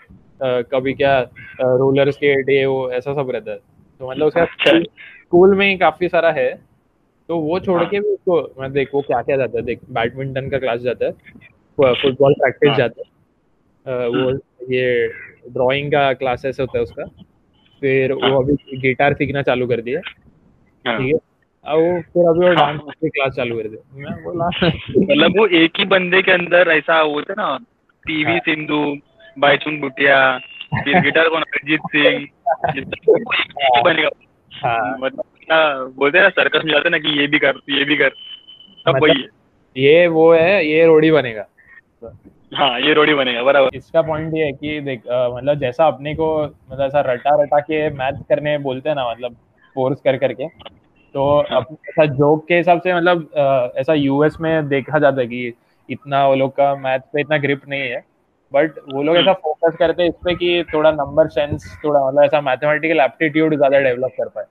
कभी 0.72 0.92
क्या 0.94 1.20
रोलर 1.60 2.10
स्केट 2.10 2.48
ये 2.50 2.64
वो 2.66 2.90
ऐसा 2.92 3.14
सब 3.14 3.30
रहता 3.30 3.50
है। 3.50 3.58
तो 4.00 4.10
मतलब 4.10 4.26
उसका 4.26 4.42
अच्छा। 4.42 4.80
स्कूल 4.80 5.54
में 5.56 5.68
ही 5.68 5.76
काफ़ी 5.76 6.08
सारा 6.08 6.30
है। 6.32 6.48
तो 7.28 7.38
वो 7.38 7.58
छोड़ 7.60 7.78
हाँ। 7.78 7.88
के 7.90 8.00
भी 8.00 8.08
उसको 8.08 8.40
मैं 8.60 8.72
देख 8.72 8.90
वो 8.94 9.00
क्या 9.02 9.20
क्या 9.22 9.36
जाता 9.36 9.58
है 9.58 9.64
देख 9.64 9.80
बैडमिंटन 9.90 10.48
का 10.50 10.58
क्लास 10.58 10.80
जाता 10.80 11.06
है 11.06 11.94
फुटबॉल 11.94 12.34
प्रैक्टिस 12.34 12.68
हाँ। 12.68 12.76
जाता 12.78 13.02
है 13.86 14.08
वो 14.08 14.30
ये 14.72 15.08
ड्राइंग 15.50 15.90
का 15.92 16.12
क्लासेस 16.14 16.60
होता 16.60 16.78
है 16.78 16.82
उसका 16.84 17.04
फिर 17.82 18.12
हाँ। 18.14 18.30
वो 18.30 18.42
अभी 18.42 18.78
गिटार 18.78 19.14
सीखना 19.14 19.42
चालू 19.42 19.66
कर 19.66 19.80
दिया 19.80 20.00
हाँ। 20.84 20.98
ठीक 20.98 21.14
है 21.14 21.20
अब 21.64 21.78
वो 21.78 22.00
फिर 22.02 22.28
अभी 22.28 22.40
वो 22.40 22.46
हाँ। 22.46 22.54
डांस 22.56 22.94
की 22.94 23.08
क्लास 23.08 23.32
चालू 23.34 23.56
कर 23.56 23.68
दी 23.68 24.02
मैं 24.02 24.22
बोला 24.24 24.48
मतलब 24.48 25.38
वो 25.38 25.46
एक 25.58 25.78
ही 25.78 25.84
बंदे 25.86 26.22
के 26.22 26.32
अंदर 26.32 26.70
ऐसा 26.70 26.98
होता 26.98 27.32
है 27.32 27.36
ना 27.38 27.56
पीवी 28.04 28.30
हाँ। 28.30 28.38
सिंधु 28.40 28.84
बाईचुंग 29.36 29.80
भुटिया 29.80 30.16
फिर 30.74 31.00
गिटार 31.00 31.28
कौन 31.28 31.42
अरिजीत 31.42 31.80
सिंह 31.86 32.26
ही 32.68 32.84
बनेगा 33.82 34.08
हाँ 34.52 34.96
मतलब 34.98 35.24
क्या 35.48 35.84
बोलते 35.98 36.18
हैं 36.18 36.22
ना 36.24 36.28
सर्कस 36.30 36.64
में 36.64 36.72
जाते 36.72 36.88
ना 36.88 36.98
कि 36.98 37.18
ये 37.20 37.26
भी 37.26 37.38
कर 37.38 37.60
ये 37.70 37.84
भी 37.84 37.96
कर। 37.96 38.08
सब 38.08 38.88
मतलब- 38.88 39.02
वही 39.02 39.22
है। 39.22 39.28
ये 39.76 40.06
वो 40.06 40.32
है 40.32 40.66
ये 40.66 40.84
रोडी 40.86 41.10
बनेगा। 41.10 41.46
हाँ 42.54 42.80
ये 42.80 42.92
रोडी 42.94 43.14
बनेगा 43.14 43.42
बराबर। 43.42 43.76
इसका 43.76 44.02
पॉइंट 44.02 44.34
ये 44.34 44.44
है 44.44 44.52
कि 44.52 44.80
देख 44.80 45.00
मतलब 45.08 45.58
जैसा 45.58 45.86
अपने 45.86 46.14
को 46.14 46.28
मतलब 46.44 46.80
ऐसा 46.80 47.00
रटा 47.00 47.42
रटा 47.42 47.58
के 47.60 47.88
मैथ 47.90 48.22
करने 48.28 48.56
बोलते 48.58 48.88
हैं 48.88 48.96
ना 48.96 49.10
मतलब 49.10 49.36
फोर्स 49.76 50.00
कर 50.00 50.16
करके 50.16 50.48
तो 51.14 51.24
हाँ। 51.50 51.60
ऐसा 51.88 52.04
जोक 52.04 52.46
के 52.48 52.56
हिसाब 52.56 52.80
से 52.80 52.94
मतलब 52.94 53.72
ऐसा 53.78 53.94
यूएस 53.94 54.36
में 54.40 54.68
देखा 54.68 54.98
जाता 54.98 55.20
है 55.20 55.26
कि 55.26 55.52
इतना 55.88 56.26
वो 56.28 56.34
लोग 56.34 56.50
का 56.50 56.74
मैथ 56.76 57.00
पे 57.12 57.20
इतना 57.20 57.38
ग्रिप 57.38 57.68
नहीं 57.68 57.80
है 57.80 58.04
बट 58.52 58.78
वो 58.92 59.02
लोग 59.02 59.16
ऐसा 59.16 59.32
फोकस 59.32 59.76
करते 59.76 60.02
हैं 60.02 60.08
इस 60.10 60.14
पे 60.24 60.34
कि 60.34 60.64
थोड़ा 60.74 60.90
नंबर 60.90 61.28
सेंस 61.28 61.80
थोड़ा 61.84 62.06
मतलब 62.08 62.22
ऐसा 62.24 62.40
मैथमेटिकल 62.40 63.00
एप्टीट्यूड 63.00 63.56
ज़्यादा 63.56 63.78
डेवलप 63.78 64.12
कर 64.18 64.28
पाए। 64.28 64.44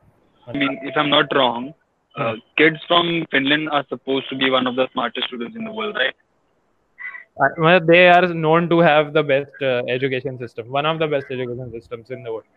I 0.47 0.53
mean, 0.53 0.79
if 0.83 0.95
I'm 0.95 1.09
not 1.09 1.35
wrong, 1.35 1.73
uh, 2.15 2.35
kids 2.57 2.77
from 2.87 3.25
Finland 3.31 3.69
are 3.69 3.85
supposed 3.89 4.29
to 4.29 4.35
be 4.35 4.49
one 4.49 4.65
of 4.65 4.75
the 4.75 4.87
smartest 4.93 5.27
students 5.27 5.55
in 5.55 5.65
the 5.65 5.71
world, 5.71 5.95
right? 5.95 6.15
Uh, 7.39 7.49
well, 7.57 7.79
they 7.79 8.07
are 8.09 8.33
known 8.33 8.69
to 8.69 8.79
have 8.79 9.13
the 9.13 9.21
best 9.21 9.51
uh, 9.61 9.83
education 9.87 10.39
system 10.39 10.71
one 10.71 10.87
of 10.87 10.97
the 10.97 11.07
best 11.07 11.25
education 11.29 11.71
systems 11.71 12.09
in 12.09 12.23
the 12.23 12.31
world 12.31 12.49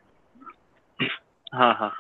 हाँ 1.54 1.75
हाँ 1.75 1.92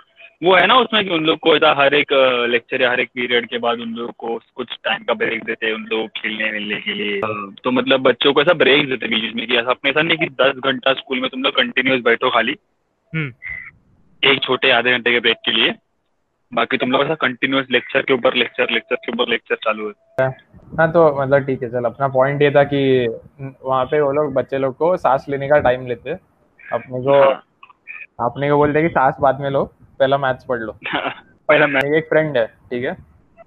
वो 0.42 0.54
है 0.56 0.66
ना 0.66 0.74
उसमें 0.80 1.04
कि 1.04 1.10
उन 1.14 1.24
लोग 1.26 1.38
को 1.38 1.54
ऐसा 1.56 1.72
हर 1.78 1.94
एक 1.94 2.12
लेक्चर 2.50 2.82
या 2.82 2.90
हर 2.90 3.00
एक 3.00 3.08
पीरियड 3.14 3.48
के 3.48 3.58
बाद 3.58 3.80
उन 3.80 3.94
लोग 3.94 4.12
को 4.18 4.38
कुछ 4.56 4.76
टाइम 4.84 5.02
का 5.04 5.14
ब्रेक 5.14 5.44
देते 5.44 5.66
हैं 5.66 5.72
उन 5.74 5.84
लोग 5.92 6.08
खेलने 6.16 6.50
मिलने 6.52 6.80
के 6.80 6.94
लिए 6.94 7.20
तो 7.64 7.70
मतलब 7.70 8.00
बच्चों 8.00 8.32
को 8.32 8.42
ऐसा 8.42 8.52
ब्रेक 8.62 8.88
देते 8.88 9.06
हैं 9.06 9.20
बीच 9.20 9.34
में 9.34 9.46
कि 9.46 9.56
ऐसा 9.56 9.70
अपने 9.70 9.90
ऐसा 9.90 10.02
नहीं 10.02 10.18
कि 10.18 10.28
दस 10.40 10.60
घंटा 10.64 10.92
स्कूल 11.00 11.20
में 11.20 11.28
तुम 11.30 11.42
लोग 11.42 11.56
कंटिन्यूस 11.56 12.00
बैठो 12.04 12.30
खाली 12.30 12.56
हम्म 13.14 13.32
एक 14.24 14.42
छोटे 14.42 14.70
आधे 14.70 14.92
घंटे 14.92 15.12
के 15.12 15.20
ब्रेक 15.20 15.36
के 15.44 15.52
लिए। 15.52 15.74
बाकी 16.52 16.76
तुम 16.76 16.90
लोग 16.92 17.02
ऐसा 17.02 17.14
कंटिन्यूस 17.14 17.66
लेक्चर 17.70 18.02
के 18.02 18.14
ऊपर 18.14 18.34
लेक्चर 18.34 18.70
लेक्चर 18.70 18.96
के 18.96 19.12
ऊपर 19.12 19.28
लेक्चर 19.28 19.54
चालू 19.54 19.92
है। 20.20 20.28
हाँ 20.78 20.92
तो 20.92 21.22
मतलब 21.22 21.46
ठीक 21.46 21.62
है 21.62 21.68
चल 21.70 21.84
अपना 21.84 22.08
पॉइंट 22.08 22.42
ये 22.42 22.50
था 22.50 22.64
कि 22.64 23.08
वहाँ 23.64 23.84
पे 23.84 24.00
वो 24.00 24.12
लोग 24.12 24.32
बच्चे 24.34 24.58
लोग 24.58 24.76
को 24.76 24.96
सांस 24.96 25.26
लेने 25.28 25.48
का 25.48 25.58
टाइम 25.58 25.86
लेते। 25.86 26.10
अपने 26.72 27.02
को 27.02 27.22
हाँ। 27.22 27.42
अपने 28.20 28.50
को 28.50 28.56
बोलते 28.56 28.82
कि 28.82 28.88
सांस 28.88 29.14
बाद 29.20 29.40
में 29.40 29.50
लो 29.50 29.64
पहला 29.98 30.18
मैथ्स 30.18 30.44
पढ़ 30.44 30.58
लो। 30.58 30.72
पहला 31.48 31.66
मैं 31.66 31.80
मेरी 31.84 31.98
एक 31.98 32.08
फ्रेंड 32.08 32.36
है 32.36 32.46
ठीक 32.46 32.84
है? 32.84 32.94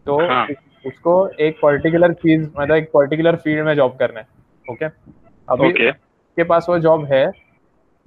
तो 0.05 0.27
हाँ। 0.27 0.47
उसको 0.85 1.29
एक 1.29 1.59
पर्टिकुलर 1.61 2.13
चीज़ 2.13 2.49
मतलब 2.57 2.75
एक 2.75 2.87
पर्टिकुलर 2.87 3.35
फ़ील्ड 3.35 3.65
में 3.65 3.75
जॉब 3.75 3.97
करना 3.97 4.19
है 4.19 4.27
ओके 4.71 4.85
अभी 4.85 5.67
ओके 5.67 5.89
उसके 5.89 6.43
पास 6.43 6.65
वो 6.69 6.79
जॉब 6.79 7.05
है 7.05 7.31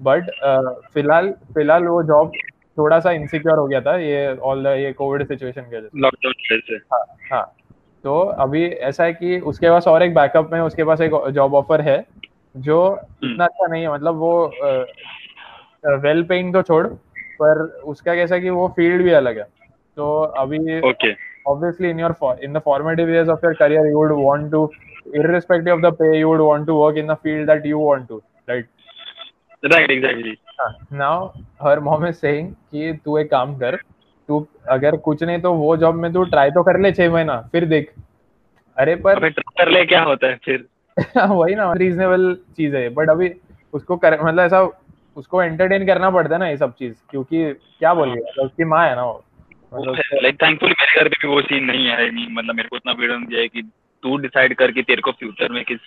बट 0.01 0.29
फ़िलहाल 0.93 1.31
फ़िलहाल 1.31 1.83
वो 1.83 2.03
जॉब 2.03 2.31
थोड़ा 2.77 2.99
सा 2.99 3.11
इनसिक्योर 3.11 3.57
हो 3.57 3.65
गया 3.67 3.81
था 3.81 3.95
ये 3.97 4.35
ऑल 4.49 4.67
ये 4.67 4.91
कोविड 4.93 5.27
सिचुएशन 5.27 5.61
की 5.61 5.75
वजह 5.77 5.87
से। 5.87 5.99
लॉकडाउन 6.01 6.33
की 6.33 6.55
वजह 6.55 6.65
से। 6.67 6.75
हाँ 6.93 7.05
हाँ। 7.31 7.45
तो 8.03 8.19
अभी 8.45 8.65
ऐसा 8.65 9.03
है 9.03 9.13
कि 9.13 9.39
उसके 9.51 9.69
पास 9.69 9.87
और 9.87 10.03
एक 10.03 10.13
बैकअप 10.15 10.49
में 10.53 10.59
उसके 10.61 10.83
पास 10.83 11.01
एक 11.01 11.11
जॉब 11.35 11.53
ऑफ़र 11.55 11.81
है 11.81 12.03
जो 12.55 12.79
इतना 13.23 13.45
अच्छा 13.45 13.67
नहीं 13.67 13.83
है। 13.83 13.93
मतलब 13.93 14.15
वो 14.15 14.45
वेल 16.03 16.23
पेइंग 16.29 16.53
तो 16.53 16.61
छोड़ 16.61 16.85
पर 17.41 17.65
उसका 17.85 18.15
कैसा 18.15 18.37
कि 18.39 18.49
वो 18.49 18.67
फ़ील्ड 18.75 19.03
भी 19.03 19.11
अलग 19.13 19.37
है। 19.37 19.47
तो 19.97 20.19
अभी 20.43 20.57
obviously 21.49 21.89
in 21.89 21.99
your 22.01 22.13
for, 22.21 22.29
in 22.45 22.55
the 22.55 22.61
formative 22.63 23.09
years 23.09 23.29
of 23.29 23.43
your 23.45 23.53
career 23.59 23.83
you 23.89 23.97
would 23.97 24.13
want 24.21 24.49
to 24.53 24.63
irrespective 25.19 25.73
of 25.75 25.83
the 25.83 25.91
pay 25.99 26.09
you 26.19 26.27
would 26.29 26.41
want 26.45 26.65
to 26.69 26.75
work 26.79 26.97
in 27.01 27.11
the 27.11 27.15
field 27.25 27.51
that 27.51 27.67
you 27.69 27.77
want 27.83 28.09
to 28.09 28.17
right? 28.47 28.65
Right 29.63 29.91
exactly 29.91 30.33
now 30.93 31.27
her 31.61 31.79
mom 31.79 31.97
is 31.97 32.13
saying 32.13 32.45
कि 32.45 32.99
तू 33.05 33.17
एक 33.17 33.31
काम 33.31 33.55
कर 33.55 33.75
तू 34.27 34.47
अगर 34.69 34.97
कुछ 34.97 35.23
नहीं 35.23 35.41
तो 35.41 35.53
वो 35.53 35.77
जॉब 35.77 35.95
में 35.95 36.13
तू 36.13 36.23
ट्राई 36.23 36.51
तो 36.51 36.63
कर 36.63 36.79
ले 36.79 36.91
छह 36.91 37.11
महीना 37.11 37.41
फिर 37.41 37.65
देख। 37.65 37.93
अरे 38.77 38.95
पर 38.95 39.29
कर 39.29 39.69
ले 39.69 39.85
क्या 39.85 40.03
होता 40.03 40.27
है 40.27 40.39
फिर? 40.45 40.65
वही 41.27 41.55
ना 41.55 41.73
रीजनेबल 41.73 42.37
चीज़ 42.57 42.75
है 42.75 42.89
बट 42.89 43.09
अभी 43.09 43.35
उसको 43.73 43.97
कर 43.97 44.21
मतलब 44.21 44.43
ऐसा 44.43 44.81
उसको 45.15 45.43
एंटरटेन 45.43 45.85
करना 45.85 46.09
पड़ता 46.09 46.35
है 46.35 46.39
ना 46.39 46.47
ये 46.47 46.57
सब 46.57 46.73
चीज़ 46.73 46.95
क्योंकि 47.09 47.53
क्या 47.53 47.93
बोलिए 47.93 48.15
तो 48.15 48.45
उसकी 48.45 48.63
माँ 48.63 48.87
है 48.87 48.95
ना 48.95 49.05
वो। 49.05 49.25
मतलब 49.73 49.95
लाइक 50.23 50.41
थैंकफुली 50.41 50.73
मेरे 50.79 50.99
घर 50.99 51.07
पे 51.07 51.27
भी 51.27 51.27
वो 51.27 51.41
सीन 51.41 51.63
नहीं 51.63 51.87
है 51.87 52.31
मतलब 52.33 52.55
मेरे 52.55 52.69
को 52.69 52.75
इतना 52.75 52.93
फ्रीडम 52.93 53.25
दिया 53.25 53.41
है 53.41 53.47
कि 53.47 53.61
तू 54.03 54.17
डिसाइड 54.17 54.53
कर 54.53 54.71
कि 54.71 54.81
तेरे 54.81 55.01
को 55.01 55.11
फ्यूचर 55.11 55.51
में 55.51 55.63
किस 55.63 55.79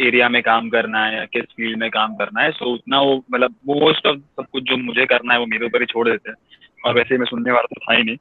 एरिया 0.00 0.28
में 0.28 0.42
काम 0.42 0.68
करना 0.68 1.04
है 1.04 1.16
या 1.16 1.24
किस 1.24 1.42
फ़ील्ड 1.42 1.78
में 1.78 1.90
काम 1.90 2.14
करना 2.14 2.42
है 2.42 2.50
सो 2.50 2.74
उतना 2.74 3.00
वो 3.00 3.24
मतलब 3.32 3.50
मोस्ट 3.50 4.06
ऑफ़ 4.06 4.16
सब 4.16 4.46
कुछ 4.52 4.62
जो 4.62 4.76
मुझे 4.76 5.06
करना 5.06 5.34
है 5.34 5.40
वो 5.40 5.46
मेरे 5.46 5.66
ऊपर 5.66 5.80
ही 5.80 5.86
छोड़ 5.86 6.08
देते 6.08 6.30
हैं। 6.30 6.36
और 6.84 6.94
वैसे 6.94 7.18
मैं 7.18 7.26
सुनने 7.26 7.50
वाला 7.50 7.66
तो 7.74 7.80
था 7.80 7.96
ही 7.96 8.02
नहीं। 8.02 8.16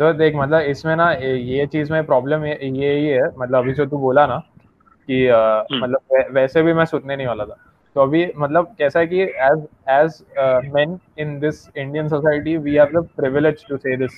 तो 0.00 0.12
देख 0.12 0.34
मतलब 0.36 0.60
इसमें 0.60 0.96
ना 0.96 1.12
ये 1.12 1.66
चीज़ 1.66 1.92
में 1.92 2.04
प्रॉब्लम 2.06 2.44
ये 2.46 2.94
ही 2.98 3.06
है। 3.06 3.28
मतलब 3.38 3.54
अभी 3.54 3.72
जो 3.72 3.86
तू 3.86 3.98
बोला 3.98 4.26
ना 4.26 4.36
कि 5.08 5.26
अ, 5.26 5.66
हम्म। 5.72 5.82
मतलब 5.82 6.24
वैसे 6.30 6.62
भी 6.62 6.72
मैं 6.72 6.84
सुनने 6.84 7.16
नहीं 7.16 7.26
वाला 7.26 7.44
था। 7.44 7.56
तो 7.94 8.00
अभी 8.00 8.26
मतलब 8.36 8.74
कैसा 8.78 9.00
है 9.00 9.06
कि 9.06 9.22
as 9.22 9.66
as 9.88 10.24
men 10.74 10.98
in 11.18 11.38
this 11.40 11.68
Indian 11.76 12.08
society 12.08 12.56
we 12.56 12.74
have 12.74 13.00
the 13.00 13.08
privilege 13.16 13.64
to 13.68 13.76
say 13.76 13.96
this 13.96 14.10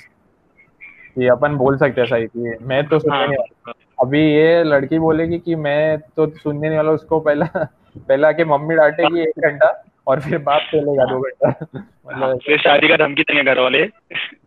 कि 1.15 1.29
अपन 1.29 1.57
बोल 1.57 1.77
सकते 1.77 2.01
हैं 2.01 2.09
सही 2.09 2.27
कि 2.27 2.57
मैं 2.63 2.87
तो 2.89 2.99
सुनने 2.99 3.27
नहीं 3.27 3.37
वाला। 3.37 3.73
अभी 4.03 4.35
ये 4.35 4.65
लड़की 4.65 4.99
बोलेगी 4.99 5.39
कि 5.39 5.55
मैं 5.55 5.99
तो 5.99 6.27
सुनने 6.27 6.69
नहीं 6.69 6.77
वाला 6.77 6.91
उसको 6.91 7.21
पहला 7.21 7.47
पहला 7.99 8.33
के 8.33 8.45
मम्मी 8.45 8.75
डांटेगी 8.75 9.21
एक 9.21 9.41
घंटा 9.41 9.85
और 10.07 10.21
फिर 10.21 10.39
बाप 10.39 10.61
चलेगा 10.61 11.05
दो 11.05 11.21
घंटा। 11.21 11.67
हाँ, 11.77 11.87
मतलब 12.07 12.39
फिर 12.39 12.59
शादी 12.59 12.89
का 12.89 12.97
धमकी 12.97 13.23
देंगे 13.23 13.45
घर 13.45 13.59
वाले 13.59 13.87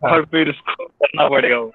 और 0.02 0.24
फिर 0.24 0.48
उसको 0.48 0.84
करना 0.84 1.28
पड़ेगा 1.28 1.58
वो। 1.58 1.72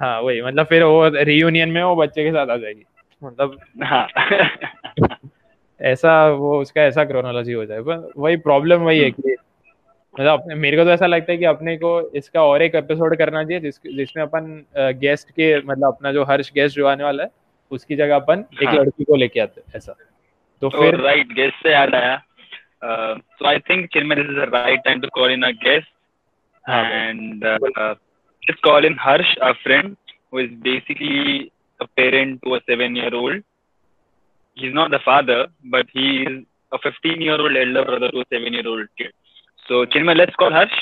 हाँ 0.00 0.20
वही 0.20 0.42
मतलब 0.42 0.66
फिर 0.66 0.82
वो 0.82 1.08
रियूनियन 1.08 1.68
में 1.68 1.82
वो 1.82 1.96
बच्चे 1.96 2.24
के 2.24 2.30
साथ 2.30 2.46
आ 2.46 2.56
जाएगी। 2.56 2.84
मतलब 3.24 3.58
हाँ। 3.82 4.08
ऐसा 5.80 6.28
वो 6.28 6.60
उसका 6.60 6.82
ऐसा 6.82 7.04
क्रोनोलॉजी 7.04 7.52
हो 7.52 7.64
जाए। 7.64 7.80
पर 7.80 8.10
वही 8.18 8.36
प्रॉब्लम 8.36 8.80
वही 8.80 9.00
है 9.00 9.10
कि 9.10 9.36
मतलब 10.18 10.44
मेरे 10.56 10.76
को 10.76 10.84
तो 10.84 10.90
ऐसा 10.90 11.06
लगता 11.06 11.32
है 11.32 11.38
कि 11.38 11.44
अपने 11.44 11.76
को 11.76 11.90
इसका 12.16 12.42
और 12.42 12.62
एक 12.62 12.74
एपिसोड 12.74 13.16
करना 13.18 13.42
चाहिए 13.44 13.60
जिस 13.60 13.80
जिसमें 13.96 14.22
अपन 14.22 14.46
गेस्ट 15.00 15.30
के 15.30 15.56
मतलब 15.58 15.86
अपना 15.86 16.12
जो 16.12 16.24
हर्ष 16.30 16.50
गेस्ट 16.54 16.76
जो 16.76 16.86
आने 16.86 17.04
वाला 17.04 17.24
है 17.24 17.30
उसकी 17.70 17.96
जगह 17.96 18.16
अपन 18.16 18.44
एक 18.62 18.68
हाँ। 18.68 18.74
लड़की 18.74 19.04
को 19.04 19.16
लेके 19.16 19.40
आते 19.40 19.60
हैं 19.60 19.76
ऐसा 19.76 19.92
तो 19.92 20.68
तो 20.68 20.80
फिर 20.80 21.00
राइट 21.00 21.32
गेस्ट 21.34 21.62
से 21.62 21.72
याद 21.72 21.94
आया 21.94 22.16
so 22.82 23.46
I 23.48 23.58
think 23.70 23.86
Chinmay 23.92 24.16
this 24.16 24.26
is 24.26 24.40
the 24.40 24.50
right 24.54 24.80
time 24.84 25.00
to 25.00 25.08
call 25.14 25.32
in 25.32 25.42
a 25.42 25.50
guest 25.64 25.92
हाँ, 26.64 26.84
and 26.84 27.44
uh, 27.44 27.94
let's 28.42 28.60
call 28.62 28.84
in 28.84 28.94
Harsh, 28.94 29.36
a 29.40 29.54
friend 29.62 29.96
who 30.30 30.38
is 30.38 30.50
basically 30.62 31.50
a 31.80 31.86
parent 31.88 32.42
to 32.44 32.56
a 32.56 32.60
seven-year-old. 32.68 33.42
He's 34.56 34.74
not 34.74 34.90
the 34.90 34.98
father, 34.98 35.46
but 35.64 35.86
he 35.90 36.22
is 36.22 36.44
a 36.72 36.78
15-year-old 36.78 37.56
elder 37.56 37.84
brother 37.84 38.10
to 38.10 38.20
a 38.20 38.24
seven-year-old 38.30 38.86
kid. 38.98 39.12
So, 39.68 39.84
Chinmay, 39.84 40.16
let's 40.16 40.34
call 40.36 40.50
Harsh. 40.50 40.72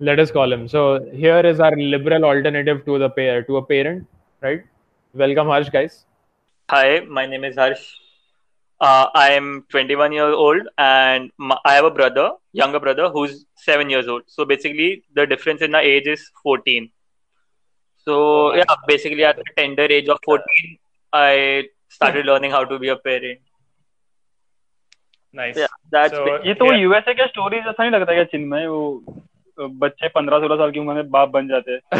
let 0.00 0.18
us 0.18 0.30
call 0.30 0.52
him. 0.52 0.66
So 0.68 1.04
here 1.12 1.40
is 1.40 1.60
our 1.60 1.76
liberal 1.76 2.24
alternative 2.24 2.84
to 2.86 2.98
the 2.98 3.10
pair 3.10 3.42
to 3.44 3.58
a 3.58 3.62
parent, 3.62 4.06
right? 4.40 4.64
Welcome, 5.12 5.46
Harsh, 5.48 5.68
guys. 5.68 6.06
Hi, 6.70 7.00
my 7.00 7.26
name 7.26 7.44
is 7.44 7.56
Harsh. 7.56 7.84
Uh, 8.80 9.06
I 9.14 9.30
am 9.32 9.66
21 9.68 10.12
years 10.12 10.34
old 10.34 10.66
and 10.78 11.30
my, 11.38 11.58
I 11.64 11.74
have 11.74 11.84
a 11.84 11.90
brother, 11.90 12.30
younger 12.52 12.80
brother, 12.80 13.08
who's 13.10 13.44
seven 13.54 13.90
years 13.90 14.08
old. 14.08 14.22
So 14.26 14.44
basically, 14.44 15.04
the 15.14 15.26
difference 15.26 15.62
in 15.62 15.74
our 15.74 15.82
age 15.82 16.06
is 16.06 16.30
14. 16.42 16.90
So 18.04 18.54
yeah, 18.54 18.64
basically 18.88 19.24
at 19.24 19.36
the 19.36 19.44
tender 19.56 19.84
age 19.84 20.08
of 20.08 20.18
14, 20.24 20.44
I 21.12 21.64
started 21.88 22.26
learning 22.26 22.50
how 22.50 22.64
to 22.64 22.78
be 22.78 22.88
a 22.88 22.96
parent. 22.96 23.40
Nice. 25.38 25.58
Yeah, 25.58 25.94
that's 25.94 26.46
ये 26.46 26.54
तो 26.54 26.74
USA 26.74 27.14
का 27.14 27.26
stories 27.26 27.60
ऐसा 27.60 27.82
नहीं 27.82 27.90
लगता 27.90 28.14
क्या 28.14 28.24
चिन्मय 28.24 28.66
वो 28.66 29.04
बच्चे 29.60 30.08
पंद्रह 30.08 30.38
सोलह 30.38 30.56
साल 30.56 30.70
की 30.70 30.80
उम्र 30.80 30.94
में 30.94 31.10
बाप 31.10 31.28
बन 31.28 31.48
जाते। 31.48 31.72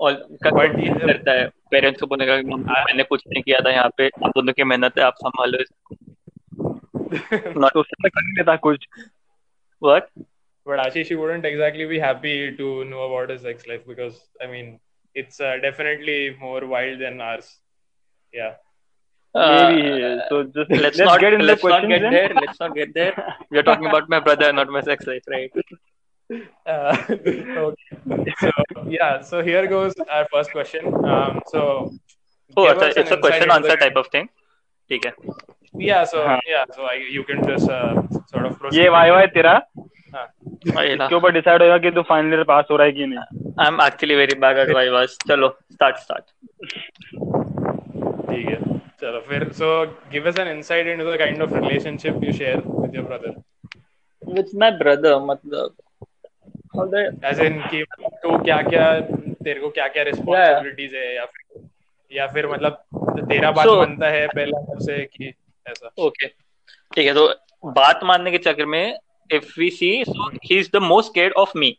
और 0.00 0.12
But 0.12 1.06
करता 1.06 1.32
है? 1.32 1.48
पेरेंट्स 1.70 2.00
को 2.00 2.06
बोलने 2.06 2.26
का 2.26 2.56
मैंने 2.84 3.02
कुछ 3.02 3.22
नहीं 3.28 3.42
किया 3.42 3.60
था 3.60 3.70
यहाँ 3.70 3.90
पे। 3.96 4.06
आप 4.06 4.28
दोनों 4.28 4.52
की 4.52 4.64
मेहनत 4.64 4.98
है 4.98 5.04
आप 5.04 5.14
संभालो 5.14 5.58
इसको। 5.58 5.96
उससे 7.80 8.08
कर 8.08 8.20
नहीं 8.22 8.58
कुछ। 8.58 8.86
What? 9.84 10.02
But 10.67 10.79
Ashish, 10.79 11.09
you 11.09 11.19
wouldn't 11.19 11.45
exactly 11.45 11.85
be 11.85 11.99
happy 11.99 12.55
to 12.55 12.85
know 12.85 13.01
about 13.03 13.29
his 13.29 13.41
sex 13.41 13.67
life 13.67 13.81
because, 13.87 14.19
I 14.41 14.47
mean, 14.47 14.79
it's 15.13 15.39
uh, 15.41 15.57
definitely 15.61 16.35
more 16.39 16.65
wild 16.65 16.99
than 17.01 17.19
ours. 17.21 17.57
Yeah. 18.33 18.53
Maybe 19.35 20.03
Uh, 20.03 20.19
so 20.29 20.43
just 20.43 20.69
let's, 20.69 20.83
let's, 20.83 20.99
not 20.99 21.19
get 21.19 21.33
into 21.33 21.45
the 21.45 21.51
let's 21.51 21.63
not 21.63 21.69
questions 21.71 21.89
get 21.93 22.01
then. 22.01 22.11
there. 22.13 22.31
Let's 22.45 22.59
not 22.59 22.75
get 22.75 22.93
there. 22.93 23.35
We 23.49 23.57
are 23.57 23.63
talking 23.63 23.87
about 23.87 24.07
my 24.07 24.19
brother, 24.19 24.53
not 24.53 24.69
my 24.69 24.81
sex 24.81 25.05
life, 25.07 25.23
right? 25.27 25.51
Uh, 26.65 26.95
okay. 27.09 28.33
So, 28.39 28.51
yeah, 28.87 29.21
so 29.21 29.43
here 29.43 29.67
goes 29.67 29.93
our 30.09 30.27
first 30.31 30.51
question. 30.51 30.85
Um, 31.05 31.41
so, 31.47 31.91
Oh, 32.55 32.67
give 32.67 32.81
it's 32.83 32.83
a, 32.83 32.89
us 32.89 32.95
an 32.95 33.01
it's 33.01 33.11
a 33.11 33.15
insight 33.15 33.21
question 33.21 33.43
into 33.43 33.53
answer 33.55 33.69
the- 33.69 33.77
type 33.77 33.95
of 33.97 34.07
thing. 34.15 34.29
ठीक 34.89 35.05
है. 35.05 35.13
Yeah, 35.89 36.03
so, 36.03 36.23
हाँ. 36.27 36.39
yeah, 36.47 36.65
so 36.75 36.83
I, 36.83 36.95
you 37.17 37.23
can 37.23 37.43
just 37.47 37.69
uh, 37.69 38.01
sort 38.31 38.45
of 38.45 38.59
proceed. 38.59 38.79
ये 38.79 38.89
Y 38.89 39.09
Y 39.11 39.27
तेरा 39.35 39.53
हाँ. 39.53 39.76
क्यों 40.66 41.20
पर 41.20 41.32
decide 41.32 41.62
होगा 41.62 41.78
कि 41.78 41.90
तू 41.90 42.02
फाइनल 42.08 42.34
ईयर 42.34 42.42
पास 42.44 42.64
हो 42.70 42.76
रहा 42.76 42.86
है 42.86 42.92
कि 42.92 43.06
नहीं। 43.06 43.18
I 43.60 43.66
am 43.66 43.80
actually 43.82 44.14
very 44.14 44.34
bad 44.40 44.58
at 44.58 44.70
my 44.74 44.88
worse 44.90 45.16
चलो 45.28 45.48
स्टार्ट 45.72 45.96
स्टार्ट 45.98 46.24
ठीक 48.30 48.46
है 48.46 48.56
चलो 49.00 49.20
फिर। 49.28 49.48
So 49.52 49.68
give 50.12 50.28
us 50.28 50.38
an 50.38 50.48
insight 50.48 50.86
into 50.86 51.12
the 51.12 51.16
kind 51.18 51.42
of 51.42 51.54
relationship 51.54 52.24
you 52.24 52.32
share 52.32 52.56
with 52.68 52.94
your 52.96 53.04
brother 53.04 54.32
with 54.32 54.50
my 54.54 54.70
brother 54.78 55.18
मतलब 55.24 55.74
एज 57.24 57.40
इन 57.40 57.60
कि 57.70 57.82
तू 58.22 58.38
क्या-क्या 58.44 58.92
तेरे 59.00 59.60
को 59.60 59.68
क्या-क्या 59.70 60.02
रिस्पांसिबिलिटीज 60.02 60.94
है 60.94 61.14
या 61.14 61.24
फिर 61.26 61.66
या 62.10 62.26
फिर 62.26 62.46
मतलब 62.46 62.84
तेरा 63.20 63.50
बात 63.50 63.66
बनता 63.68 64.08
है 64.08 64.26
पहला 64.28 64.60
सबसे 64.64 65.04
कि 65.16 65.32
ऐसा। 65.66 65.90
ओके 65.98 66.26
ठीक 66.26 67.06
है 67.06 67.14
तो 67.14 67.26
बात 67.72 68.00
मानने 68.04 68.30
के 68.30 68.38
चक्कर 68.38 68.66
में 68.66 68.98
if 69.30 69.56
we 69.56 69.70
see 69.70 70.04
so 70.04 70.30
he's 70.42 70.68
the 70.76 70.80
most 70.80 71.08
scared 71.12 71.32
of 71.36 71.54
me 71.54 71.70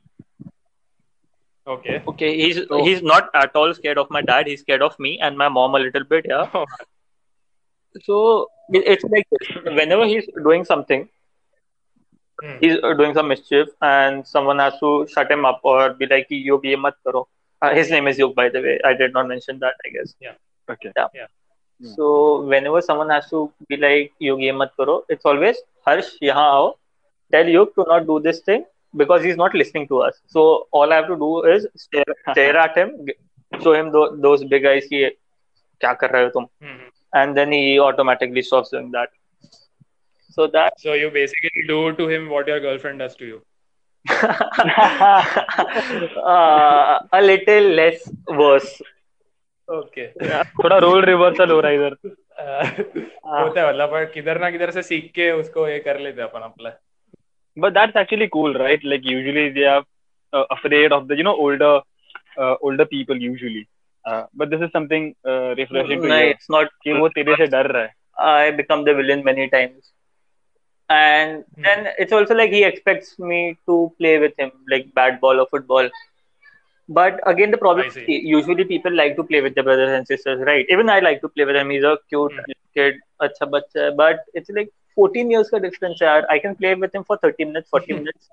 okay 1.67 2.01
okay 2.11 2.29
he's 2.41 2.59
Oh. 2.69 2.83
he's 2.85 3.01
not 3.01 3.29
at 3.33 3.55
all 3.55 3.73
scared 3.73 3.97
of 4.03 4.09
my 4.17 4.21
dad 4.21 4.47
he's 4.47 4.61
scared 4.61 4.81
of 4.81 4.97
me 4.99 5.11
and 5.19 5.37
my 5.37 5.49
mom 5.49 5.75
a 5.75 5.79
little 5.85 6.03
bit 6.03 6.25
yeah 6.29 6.47
so 8.07 8.47
it's 8.71 9.03
like 9.15 9.27
this. 9.31 9.47
whenever 9.79 10.05
he's 10.05 10.27
doing 10.49 10.65
something 10.73 11.07
Hmm. 12.41 12.53
he's 12.61 12.77
uh, 12.81 12.93
doing 12.93 13.13
some 13.13 13.27
mischief 13.27 13.67
and 13.81 14.25
someone 14.25 14.59
has 14.59 14.75
to 14.79 15.05
shut 15.13 15.29
him 15.29 15.43
up 15.47 15.59
or 15.61 15.93
be 16.01 16.05
like 16.11 16.27
yog 16.29 16.63
ye 16.69 16.75
mat 16.83 16.95
karo 17.05 17.27
uh, 17.61 17.71
his 17.77 17.89
name 17.93 18.07
is 18.11 18.17
yog 18.21 18.33
by 18.37 18.45
the 18.53 18.61
way 18.65 18.75
i 18.89 18.93
did 19.01 19.11
not 19.17 19.27
mention 19.31 19.59
that 19.63 19.75
i 19.85 19.89
guess 19.95 20.13
Yeah. 20.25 20.35
Okay. 20.73 20.91
Yeah. 21.17 21.27
so 21.95 22.05
whenever 22.53 22.81
someone 22.81 23.09
has 23.15 23.27
to 23.31 23.41
be 23.67 23.75
like 23.81 24.13
yog 24.27 24.39
ye 24.45 24.53
mat 24.61 24.71
karo 24.77 24.95
it's 25.15 25.25
always 25.31 25.59
harsh 25.89 26.13
yahan 26.29 26.47
aao 26.53 26.69
tell 27.30 27.48
yog 27.56 27.74
to 27.78 27.84
not 27.92 28.06
do 28.12 28.18
this 28.28 28.40
thing 28.48 28.64
because 28.94 29.22
he's 29.26 29.38
not 29.42 29.54
listening 29.60 29.86
to 29.92 30.00
us 30.08 30.20
so 30.36 30.44
all 30.80 30.92
i 30.92 30.96
have 31.00 31.08
to 31.12 31.16
do 31.22 31.30
is 31.54 31.66
stare, 31.84 32.14
stare 32.32 32.56
at 32.64 32.76
him 32.82 32.90
g- 33.06 33.16
show 33.64 33.72
him 33.78 33.90
tho- 33.96 34.12
those 34.26 34.44
big 34.54 34.66
eyes 34.72 34.86
ki 34.92 35.00
kya 35.80 35.92
kar 36.02 36.10
rahe 36.16 36.26
ho 36.28 36.32
tum 36.38 36.46
Hmm. 36.66 36.84
and 37.20 37.40
then 37.40 37.52
he 37.58 37.62
automatically 37.88 38.42
stops 38.50 38.70
doing 38.76 38.90
that 38.98 39.10
so 40.36 40.46
that 40.54 40.80
so 40.86 40.94
you 41.00 41.10
basically 41.16 41.66
do 41.72 41.80
to 42.02 42.06
him 42.14 42.28
what 42.36 42.48
your 42.52 42.60
girlfriend 42.68 43.04
does 43.06 43.16
to 43.22 43.26
you 43.32 43.40
uh, 46.34 46.98
a 47.12 47.20
little 47.22 47.68
less 47.80 48.00
worse 48.42 48.72
okay 49.68 50.06
थोड़ा 50.62 50.78
role 50.84 51.04
reversal 51.04 51.50
हो 51.50 51.60
रहा 51.60 51.70
है 51.70 51.76
इधर 51.76 51.94
होता 52.00 53.60
है 53.60 53.68
मतलब 53.68 53.90
पर 53.90 54.04
किधर 54.14 54.40
ना 54.40 54.50
किधर 54.50 54.70
से 54.78 54.82
सीख 54.88 55.10
के 55.14 55.30
उसको 55.42 55.66
ये 55.68 55.78
कर 55.86 55.98
लेते 56.06 56.20
हैं 56.22 56.28
अपन 56.28 56.40
अपना 56.48 56.70
but 57.58 57.74
that's 57.74 57.96
actually 57.96 58.28
cool 58.28 58.54
right 58.54 58.84
like 58.84 59.04
usually 59.04 59.50
they 59.50 59.64
are 59.64 59.84
uh, 60.32 60.44
afraid 60.50 60.92
of 60.92 61.08
the 61.08 61.16
you 61.16 61.22
know 61.22 61.36
older 61.36 61.80
uh, 62.38 62.54
older 62.62 62.86
people 62.86 63.16
usually 63.16 63.68
uh, 64.06 64.24
but 64.34 64.50
this 64.50 64.60
is 64.60 64.70
something 64.72 65.14
uh, 65.26 65.54
refreshing 65.54 66.00
to 66.02 66.08
no, 66.08 66.16
hear 66.16 66.30
it's 66.30 66.50
not 66.50 66.72
कि 66.84 66.92
वो 67.00 67.08
तेरे 67.18 67.36
से 67.36 67.46
डर 67.56 67.70
रहा 67.72 67.82
है 67.82 67.92
I 68.18 68.50
become 68.50 68.84
the 68.84 68.94
villain 68.94 69.24
many 69.24 69.48
times. 69.48 69.92
And 70.88 71.44
then 71.56 71.88
it's 71.98 72.12
also 72.12 72.34
like 72.34 72.50
he 72.50 72.62
expects 72.62 73.18
me 73.18 73.56
to 73.66 73.92
play 73.98 74.18
with 74.18 74.32
him, 74.38 74.52
like 74.70 74.92
bat 74.94 75.20
ball 75.20 75.40
or 75.40 75.46
football. 75.50 75.88
But 76.88 77.20
again, 77.26 77.50
the 77.50 77.56
problem 77.56 77.86
I 77.86 77.88
is 77.88 77.94
see. 77.94 78.20
usually 78.24 78.64
people 78.64 78.94
like 78.94 79.16
to 79.16 79.24
play 79.24 79.40
with 79.40 79.54
their 79.54 79.64
brothers 79.64 79.90
and 79.90 80.06
sisters, 80.06 80.42
right? 80.46 80.66
Even 80.68 80.90
I 80.90 81.00
like 81.00 81.22
to 81.22 81.28
play 81.28 81.44
with 81.44 81.56
him. 81.56 81.70
He's 81.70 81.82
a 81.82 81.96
cute 82.08 82.32
kid, 82.74 82.96
acha 83.20 83.50
bacha. 83.50 83.64
hai. 83.76 83.90
But 83.96 84.20
it's 84.34 84.50
like 84.50 84.70
14 84.99 85.31
years 85.31 85.49
ka 85.49 85.59
difference. 85.59 86.01
Yaar. 86.01 86.19
I 86.29 86.39
can 86.39 86.55
play 86.55 86.75
with 86.75 86.99
him 86.99 87.05
for 87.05 87.17
30 87.19 87.45
minutes, 87.45 87.69
40 87.69 87.93
minutes, 87.93 88.29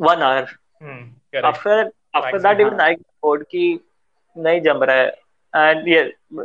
one 0.00 0.22
hour. 0.22 0.48
hmm. 0.80 1.04
After 1.44 1.76
after 2.14 2.38
that, 2.40 2.60
even 2.60 2.78
हाँ. 2.78 2.88
I 2.88 2.96
bored 3.22 3.46
कि 3.50 3.64
नहीं 4.36 4.60
जम 4.62 4.82
रहा 4.82 4.96
है 4.96 5.14
and 5.54 5.88
ये 5.88 6.00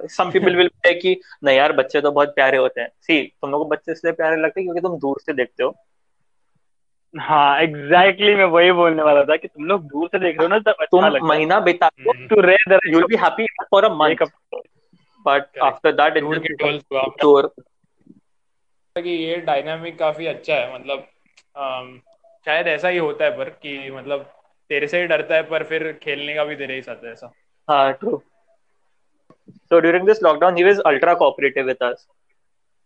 some 0.09 0.31
people 0.31 0.55
will 0.55 0.67
say 0.85 0.93
कि 0.95 1.15
नहीं 1.43 1.57
यार 1.57 1.71
बच्चे 1.73 2.01
तो 2.01 2.11
बहुत 2.11 2.29
प्यारे 2.35 2.57
होते 2.57 2.81
हैं 2.81 2.89
सी 3.01 3.21
तुम 3.41 3.51
लोगों 3.51 3.65
को 3.65 3.69
बच्चे 3.69 3.91
इसलिए 3.91 4.13
प्यारे 4.13 4.41
लगते 4.41 4.61
हैं 4.61 4.65
क्योंकि 4.65 4.81
तुम 4.81 4.97
दूर 4.99 5.17
से 5.25 5.33
देखते 5.33 5.63
हो 5.63 5.73
हाँ 7.13 7.61
एग्जैक्टली 7.61 8.25
exactly, 8.25 8.37
मैं 8.37 8.45
वही 8.45 8.71
बोलने 8.71 9.03
वाला 9.03 9.23
था 9.23 9.35
कि 9.35 9.47
तुम 9.47 9.65
लोग 9.65 9.87
दूर 9.87 10.07
से 10.07 10.19
देख 10.19 10.37
रहे 10.37 10.45
हो 10.45 10.49
ना 10.49 10.59
तब 10.59 10.85
तुम 10.91 10.99
अच्छा 10.99 11.09
लगता 11.09 11.27
महीना 11.27 11.59
बिता 11.59 11.89
हम्म. 11.99 12.27
Too 12.27 12.41
rare 12.41 12.79
you 12.87 12.97
will 12.97 13.05
be 13.07 13.15
happy 13.23 13.45
for 13.71 13.85
a 13.85 13.89
month 13.95 14.25
but 15.25 15.59
after 15.63 15.91
that 15.91 16.13
के 16.17 16.75
इट 16.75 16.95
आप 16.95 17.15
श्योर 17.19 17.51
लगता 18.91 18.99
है 18.99 19.03
कि 19.03 19.23
ये 19.23 19.35
डायनामिक 19.41 19.97
काफ़ी 19.99 20.25
अच्छा 20.25 20.53
है 20.53 20.73
मतलब 20.75 21.07
um, 21.55 21.99
शायद 22.45 22.67
ऐसा 22.67 22.87
ही 22.87 22.97
होता 22.97 23.25
है 23.25 23.37
पर 23.37 23.49
कि 23.63 23.91
मतलब 23.91 24.23
तेरे 24.69 24.87
से 24.87 25.01
ही 25.01 25.07
डरता 25.07 25.35
है 25.35 25.43
पर 25.43 25.63
फिर 25.63 25.91
खेलने 26.03 26.33
का 26.35 26.43
भी 26.45 26.55
तेरे 26.55 26.75
ही 26.75 26.81
साथ 26.81 27.03
है 27.05 27.11
ऐसा। 27.11 27.31
हाँ 27.67 27.91
true 27.93 28.21
so 29.49 29.79
during 29.79 30.05
this 30.07 30.23
lockdown 30.23 30.57
he 30.57 30.63
was 30.63 30.79
ultra 30.85 31.13
cooperative 31.13 31.65
with 31.65 31.83
us 31.83 32.07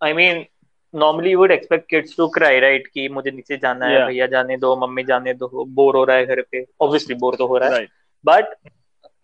I 0.02 0.14
mean 0.14 0.46
normally 0.94 1.34
would 1.36 1.52
expect 1.52 1.90
kids 1.90 2.16
to 2.18 2.28
cry 2.28 2.60
right 2.60 2.88
कि 2.88 3.08
मुझे 3.10 3.32
नीचे 3.32 3.58
जाना 3.58 3.86
है 3.86 4.06
भैया 4.06 4.28
जाने 4.28 4.58
दो 4.58 4.76
मम्मी 4.78 5.04
जाने 5.04 5.34
दो 5.34 5.66
बोर 5.66 5.96
हो 5.96 6.04
रहा 6.04 6.18
है 6.18 6.26
घर 6.26 6.42
पे। 6.42 6.66
ऑब्वियसली 6.82 7.16
बोर 7.16 7.36
तो 7.36 7.48
हो 7.48 7.58
रहा 7.58 7.78
है। 7.78 7.88
But 8.26 8.54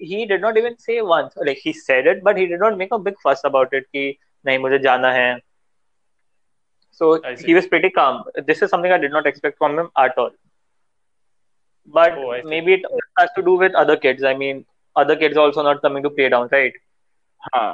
he 0.04 0.26
did 0.26 0.42
not 0.42 0.58
even 0.58 0.76
say 0.80 1.00
once 1.02 1.34
like 1.40 1.62
he 1.66 1.74
said 1.74 2.08
it 2.08 2.24
but 2.24 2.38
he 2.38 2.46
did 2.46 2.64
not 2.64 2.74
make 2.74 2.94
a 2.94 2.98
big 2.98 3.16
fuss 3.24 3.42
about 3.46 3.74
it 3.74 3.86
कि 3.86 4.18
नहीं 4.46 4.58
मुझे 4.58 4.80
जाना 4.80 5.12
है। 5.12 5.32
So 7.02 7.08
he 7.44 7.54
was 7.58 7.68
pretty 7.68 7.90
calm 7.98 8.18
this 8.48 8.62
is 8.62 8.70
something 8.70 8.92
I 8.92 8.98
did 9.04 9.14
not 9.18 9.28
expect 9.34 9.58
from 9.58 9.78
him 9.80 9.92
at 10.06 10.18
all 10.24 10.32
but 11.88 12.18
Oh, 12.18 12.34
maybe 12.46 12.74
it 12.74 12.84
has 13.20 13.30
to 13.36 13.42
do 13.42 13.54
with 13.56 13.76
other 13.76 13.98
kids 13.98 14.24
I 14.24 14.34
mean 14.42 14.66
other 14.96 15.16
kids 15.16 15.38
are 15.38 15.46
also 15.46 15.64
not 15.64 15.82
coming 15.82 16.04
to 16.04 16.10
play 16.10 16.30
down, 16.30 16.50
right? 16.52 16.74
हाँ 17.42 17.70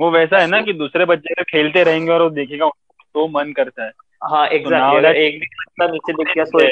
वो 0.00 0.10
वैसा 0.10 0.38
है 0.38 0.46
ना 0.46 0.60
कि 0.62 0.72
दूसरे 0.72 1.04
बच्चे 1.04 1.32
अगर 1.34 1.44
खेलते 1.50 1.82
रहेंगे 1.84 2.12
और 2.12 2.22
वो 2.22 2.30
देखेगा 2.30 2.68
तो 3.14 3.26
मन 3.28 3.52
करता 3.52 3.84
है 3.84 3.92
हाँ 4.30 4.46
एग्जैक्टली 4.48 4.96
अगर 4.98 5.16
एक 5.16 5.40
भी 5.40 5.46
बच्चा 5.46 5.86
नीचे 5.92 6.12
दिख 6.12 6.34
गया 6.34 6.44
तो 6.44 6.66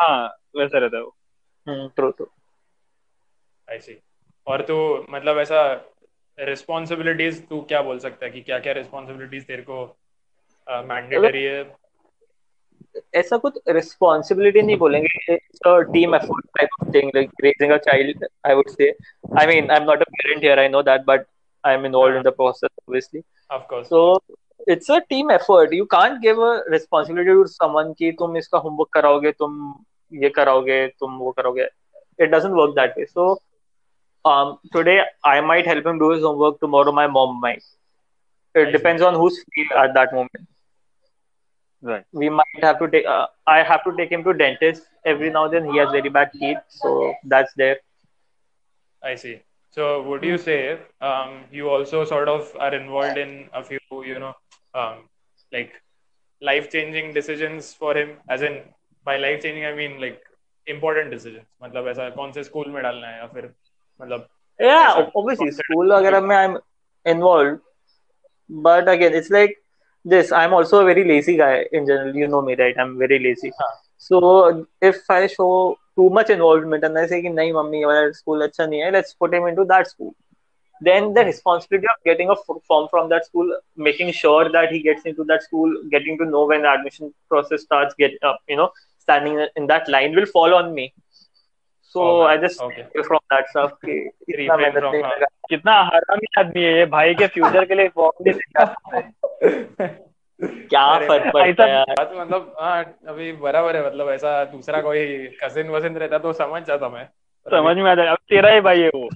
हाँ 0.00 0.26
वैसा 0.56 0.78
रहता 0.78 0.96
है 0.96 1.02
वो 1.02 1.88
ट्रू 1.96 2.10
ट्रू 2.10 2.26
आई 3.70 3.78
सी 3.80 3.98
और 4.46 4.62
तू 4.62 4.76
मतलब 5.10 5.38
ऐसा 5.38 5.60
रिस्पॉन्सिबिलिटीज 6.38 7.48
तू 7.48 7.60
क्या 7.68 7.82
बोल 7.82 7.98
सकता 7.98 8.26
है 8.26 8.32
कि 8.32 8.40
क्या 8.40 8.58
क्या 8.58 8.72
रिस्पॉन्सिबिलिटीज 8.72 9.46
तेरे 9.46 9.62
को 9.62 9.84
मैंडेटरी 10.66 11.42
है 11.44 11.62
ऐसा 13.14 13.36
कुछ 13.36 13.58
रिस्पॉन्सिबिलिटी 13.68 14.62
नहीं 14.62 14.76
बोलेंगे 14.76 15.36
team 15.92 16.14
effort 16.14 16.46
type 16.58 16.68
of 16.80 16.92
thing 16.94 17.10
like 17.14 17.30
raising 17.44 17.72
a 17.72 17.76
child 17.86 18.26
I 18.46 18.54
would 18.54 18.68
say 18.68 18.90
I 19.40 19.46
mean 19.46 19.70
I 19.70 19.76
am 19.76 19.84
not 19.84 20.02
a 20.02 20.10
parent 20.10 20.42
here 20.42 20.58
I 20.58 20.68
know 20.68 20.82
that 20.82 21.04
but 21.06 21.26
I 21.64 21.74
am 21.74 21.86
involved 21.86 22.16
in 22.16 22.22
the 22.22 22.34
process 22.36 22.70
obviously 22.78 23.22
of 23.50 23.62
course 23.70 23.88
so 23.88 24.18
it's 24.68 24.90
a 24.90 24.98
team 25.08 25.30
effort 25.30 25.72
you 25.74 25.84
can't 25.90 26.20
give 26.20 26.42
a 26.42 26.52
responsibility 26.68 27.32
to 27.32 27.44
someone 27.46 27.92
की 27.92 28.12
तुम 28.12 28.36
इसका 28.36 28.58
homework 28.58 28.92
कराओगे 28.92 29.32
तुम 29.32 29.74
ये 30.12 30.28
कराओगे 30.30 30.86
तुम 30.90 31.18
वो 31.18 31.30
करोगे 31.32 31.68
it 32.18 32.30
doesn't 32.30 32.54
work 32.54 32.74
that 32.74 32.98
way 32.98 33.04
so 33.04 33.34
today 34.72 34.98
I 35.26 35.40
might 35.42 35.68
help 35.68 35.86
him 35.86 35.98
do 35.98 36.12
his 36.12 36.22
homework 36.22 36.58
tomorrow 36.60 36.92
my 36.92 37.08
mom 37.10 37.40
might 37.40 37.62
it 38.54 38.68
depends 38.68 39.02
on 39.02 39.14
who's 39.14 39.40
feel 39.40 39.78
at 39.78 39.90
that 39.90 40.14
moment 40.14 40.46
Right. 41.83 42.05
We 42.11 42.29
might 42.29 42.61
have 42.61 42.79
to 42.79 42.87
take. 42.89 43.05
Uh, 43.05 43.27
I 43.47 43.63
have 43.63 43.83
to 43.85 43.95
take 43.97 44.11
him 44.11 44.23
to 44.23 44.33
dentist 44.33 44.83
every 45.05 45.29
now 45.29 45.45
and 45.45 45.53
then. 45.53 45.71
He 45.71 45.77
has 45.77 45.89
very 45.91 46.09
bad 46.09 46.31
teeth, 46.33 46.57
so 46.69 47.13
that's 47.23 47.53
there. 47.55 47.77
I 49.03 49.15
see. 49.15 49.41
So 49.71 50.01
would 50.03 50.23
you 50.23 50.37
say 50.37 50.79
um, 51.01 51.43
you 51.51 51.69
also 51.69 52.03
sort 52.05 52.27
of 52.27 52.51
are 52.59 52.73
involved 52.73 53.17
in 53.17 53.49
a 53.53 53.63
few, 53.63 53.79
you 54.05 54.19
know, 54.19 54.33
um, 54.73 55.07
like 55.53 55.71
life-changing 56.41 57.13
decisions 57.13 57.73
for 57.73 57.95
him? 57.95 58.17
As 58.29 58.41
in, 58.41 58.61
by 59.03 59.17
life-changing, 59.17 59.65
I 59.65 59.73
mean 59.73 59.99
like 60.01 60.21
important 60.67 61.11
decisions. 61.11 61.45
मतलब 61.63 61.87
ऐसा 61.87 62.09
कौन 62.15 62.31
से 62.31 62.43
school 62.43 62.69
में 62.71 62.81
डालना 62.83 63.07
है 63.07 63.19
या 63.19 63.27
फिर 63.33 63.53
मतलब 64.01 64.27
Yeah, 64.61 64.67
Yes, 64.67 64.95
sir. 64.95 65.11
obviously, 65.15 65.51
school 65.51 65.91
वगैरह 65.91 66.21
में 66.21 66.35
I'm 66.35 66.57
involved, 67.05 67.59
but 68.67 68.89
again, 68.89 69.13
it's 69.13 69.29
like 69.29 69.55
this 70.04 70.32
i'm 70.32 70.52
also 70.52 70.80
a 70.80 70.84
very 70.84 71.04
lazy 71.04 71.36
guy 71.36 71.64
in 71.72 71.86
general. 71.86 72.14
You 72.14 72.28
know 72.28 72.42
me 72.42 72.54
right? 72.54 72.76
I'm 72.78 72.98
very 72.98 73.18
lazy. 73.18 73.52
huh. 73.58 73.74
so 73.96 74.66
if 74.80 74.98
i 75.10 75.26
show 75.26 75.78
too 75.96 76.10
much 76.10 76.30
involvement 76.30 76.84
and 76.84 76.98
i 76.98 77.06
say 77.06 77.22
no 77.22 77.52
mummy 77.52 77.82
school 78.12 78.46
acha 78.48 78.68
nahi 78.72 78.84
hai 78.84 78.90
let's 78.90 79.14
put 79.14 79.34
him 79.34 79.46
into 79.46 79.64
that 79.64 79.88
school. 79.88 80.14
Then 80.80 81.14
the 81.14 81.24
responsibility 81.24 81.86
of 81.90 82.04
getting 82.04 82.30
a 82.30 82.36
form 82.68 82.88
from 82.90 83.08
that 83.10 83.24
school 83.26 83.50
making 83.76 84.10
sure 84.12 84.50
that 84.56 84.72
he 84.72 84.80
gets 84.86 85.04
into 85.04 85.24
that 85.24 85.42
school 85.44 85.72
getting 85.90 86.18
to 86.18 86.26
know 86.26 86.46
when 86.46 86.62
the 86.62 86.70
admission 86.70 87.14
process 87.28 87.62
starts 87.62 87.94
get 87.94 88.12
up 88.22 88.40
you 88.48 88.56
know 88.56 88.70
standing 88.98 89.46
in 89.56 89.66
that 89.68 89.88
line 89.88 90.14
will 90.14 90.26
fall 90.26 90.54
on 90.54 90.74
me. 90.74 90.92
So 91.94 92.02
Oh, 92.02 92.22
I 92.22 92.36
just 92.36 92.60
okay. 92.60 92.82
refrain 92.82 93.04
from 93.04 93.20
that 93.30 93.48
stuff. 93.48 93.72
कि 93.84 94.10
इतना 94.28 94.56
मेहनत 94.56 94.76
नहीं 94.76 95.02
हाँ. 95.02 95.10
लगा. 95.10 95.26
कितना 95.48 95.72
हरामी 95.82 96.26
आदमी 96.38 96.62
है 96.62 96.76
ये 96.78 96.86
भाई 96.86 97.14
के 97.14 97.26
फ्यूचर 97.26 97.64
के 97.64 97.74
लिए 97.74 97.88
फॉर्म 97.88 98.24
नहीं 98.24 98.34
लेके 98.34 98.62
आता 98.62 98.96
है 98.96 99.88
क्या 100.40 100.98
फ़र्क 101.08 101.32
पड़ता 101.34 101.64
है 101.64 101.70
यार 101.70 101.84
बात 101.98 102.12
मतलब 102.16 102.56
हाँ 102.60 102.96
अभी 103.08 103.32
बराबर 103.32 103.76
है 103.76 103.86
मतलब 103.86 104.10
ऐसा 104.10 104.44
दूसरा 104.44 104.80
कोई 104.80 105.26
कजिन 105.44 105.68
वजिन 105.68 105.96
रहता 105.96 106.18
तो 106.18 106.32
समझ 106.32 106.62
जाता 106.62 106.88
मैं 106.88 107.04
समझ 107.50 107.76
में 107.76 107.90
आ 107.90 107.94
जाएगा 107.94 108.10
अब 108.10 108.18
तेरा 108.28 108.50
ही 108.50 108.60
भाई 108.60 108.80
है 108.80 108.88
वो 108.88 109.08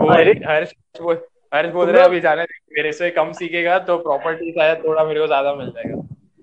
वो 0.00 0.08
अरे। 0.08 0.32
हर्ष 0.46 0.72
बोल 1.02 1.18
हर्ष 1.54 1.70
बोल 1.70 1.86
रहे 1.86 2.00
हैं 2.00 2.08
अभी 2.08 2.20
जाने 2.20 2.42
मेरे 2.72 2.92
से 2.92 3.10
कम 3.10 3.32
सीखेगा 3.32 3.78
तो 3.78 3.98
प्रॉपर्टी 3.98 4.52
शायद 4.52 4.84
थोड़ा 4.84 5.04
मेरे 5.04 5.20
को 5.20 5.26
ज़्यादा 5.26 5.54
मिल 5.54 5.70
जाएगा 5.70 6.02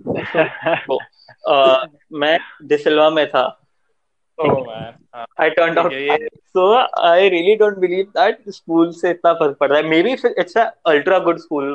मैं 2.13 2.39
डिसिल्वा 2.63 3.10
में 3.10 3.28
था 3.30 3.59
ओह 4.38 4.53
मैन 4.68 4.94
हाँ 5.14 5.25
आई 5.40 5.51
टर्न 5.57 5.79
आउट 5.79 5.90
ठीक 5.90 6.11
है, 6.11 6.16
ये 6.20 6.29
so 6.57 6.66
I 7.09 7.29
really 7.29 7.55
don't 7.57 7.77
believe 7.79 8.07
that 8.16 8.49
school 8.55 8.92
से 9.01 9.11
इतना 9.11 9.33
फर्क 9.42 9.57
पड़ 9.61 9.68
रहा 9.70 9.79
है 9.79 9.88
maybe 10.03 10.12
it's 10.38 10.57
a 10.59 10.64
ultra 10.92 11.18
good 11.29 11.38
school 11.40 11.70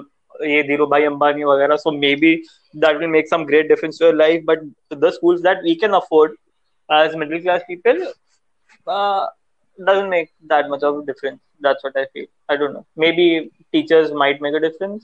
ये 0.48 0.62
धीरू 0.63 0.86
भाई 0.88 1.04
अंबानी 1.04 1.43
वगैरह 1.43 1.76
so 1.78 1.91
maybe 2.26 2.36
that 2.76 2.98
will 2.98 3.10
make 3.10 3.28
some 3.30 3.45
great 3.45 3.67
difference 3.67 4.00
to 4.00 4.06
your 4.06 4.15
life 4.15 4.43
but 4.48 4.63
the 4.93 5.10
schools 5.13 5.41
that 5.41 5.63
we 5.63 5.76
can 5.86 5.91
afford 6.04 6.36
as 6.89 7.15
middle 7.22 7.39
class 7.41 7.63
people 7.65 7.98
uh, 8.88 9.26
doesn't 9.80 10.10
make 10.13 10.30
that 10.54 10.69
much 10.69 10.86
of 10.88 10.95
a 11.00 11.04
difference 11.10 11.39
that's 11.65 11.84
what 11.88 12.00
i 12.04 12.06
feel 12.13 12.26
i 12.54 12.56
don't 12.62 12.74
know 12.78 12.82
maybe 13.04 13.26
teachers 13.76 14.08
might 14.22 14.41
make 14.45 14.58
a 14.60 14.62
difference 14.63 15.04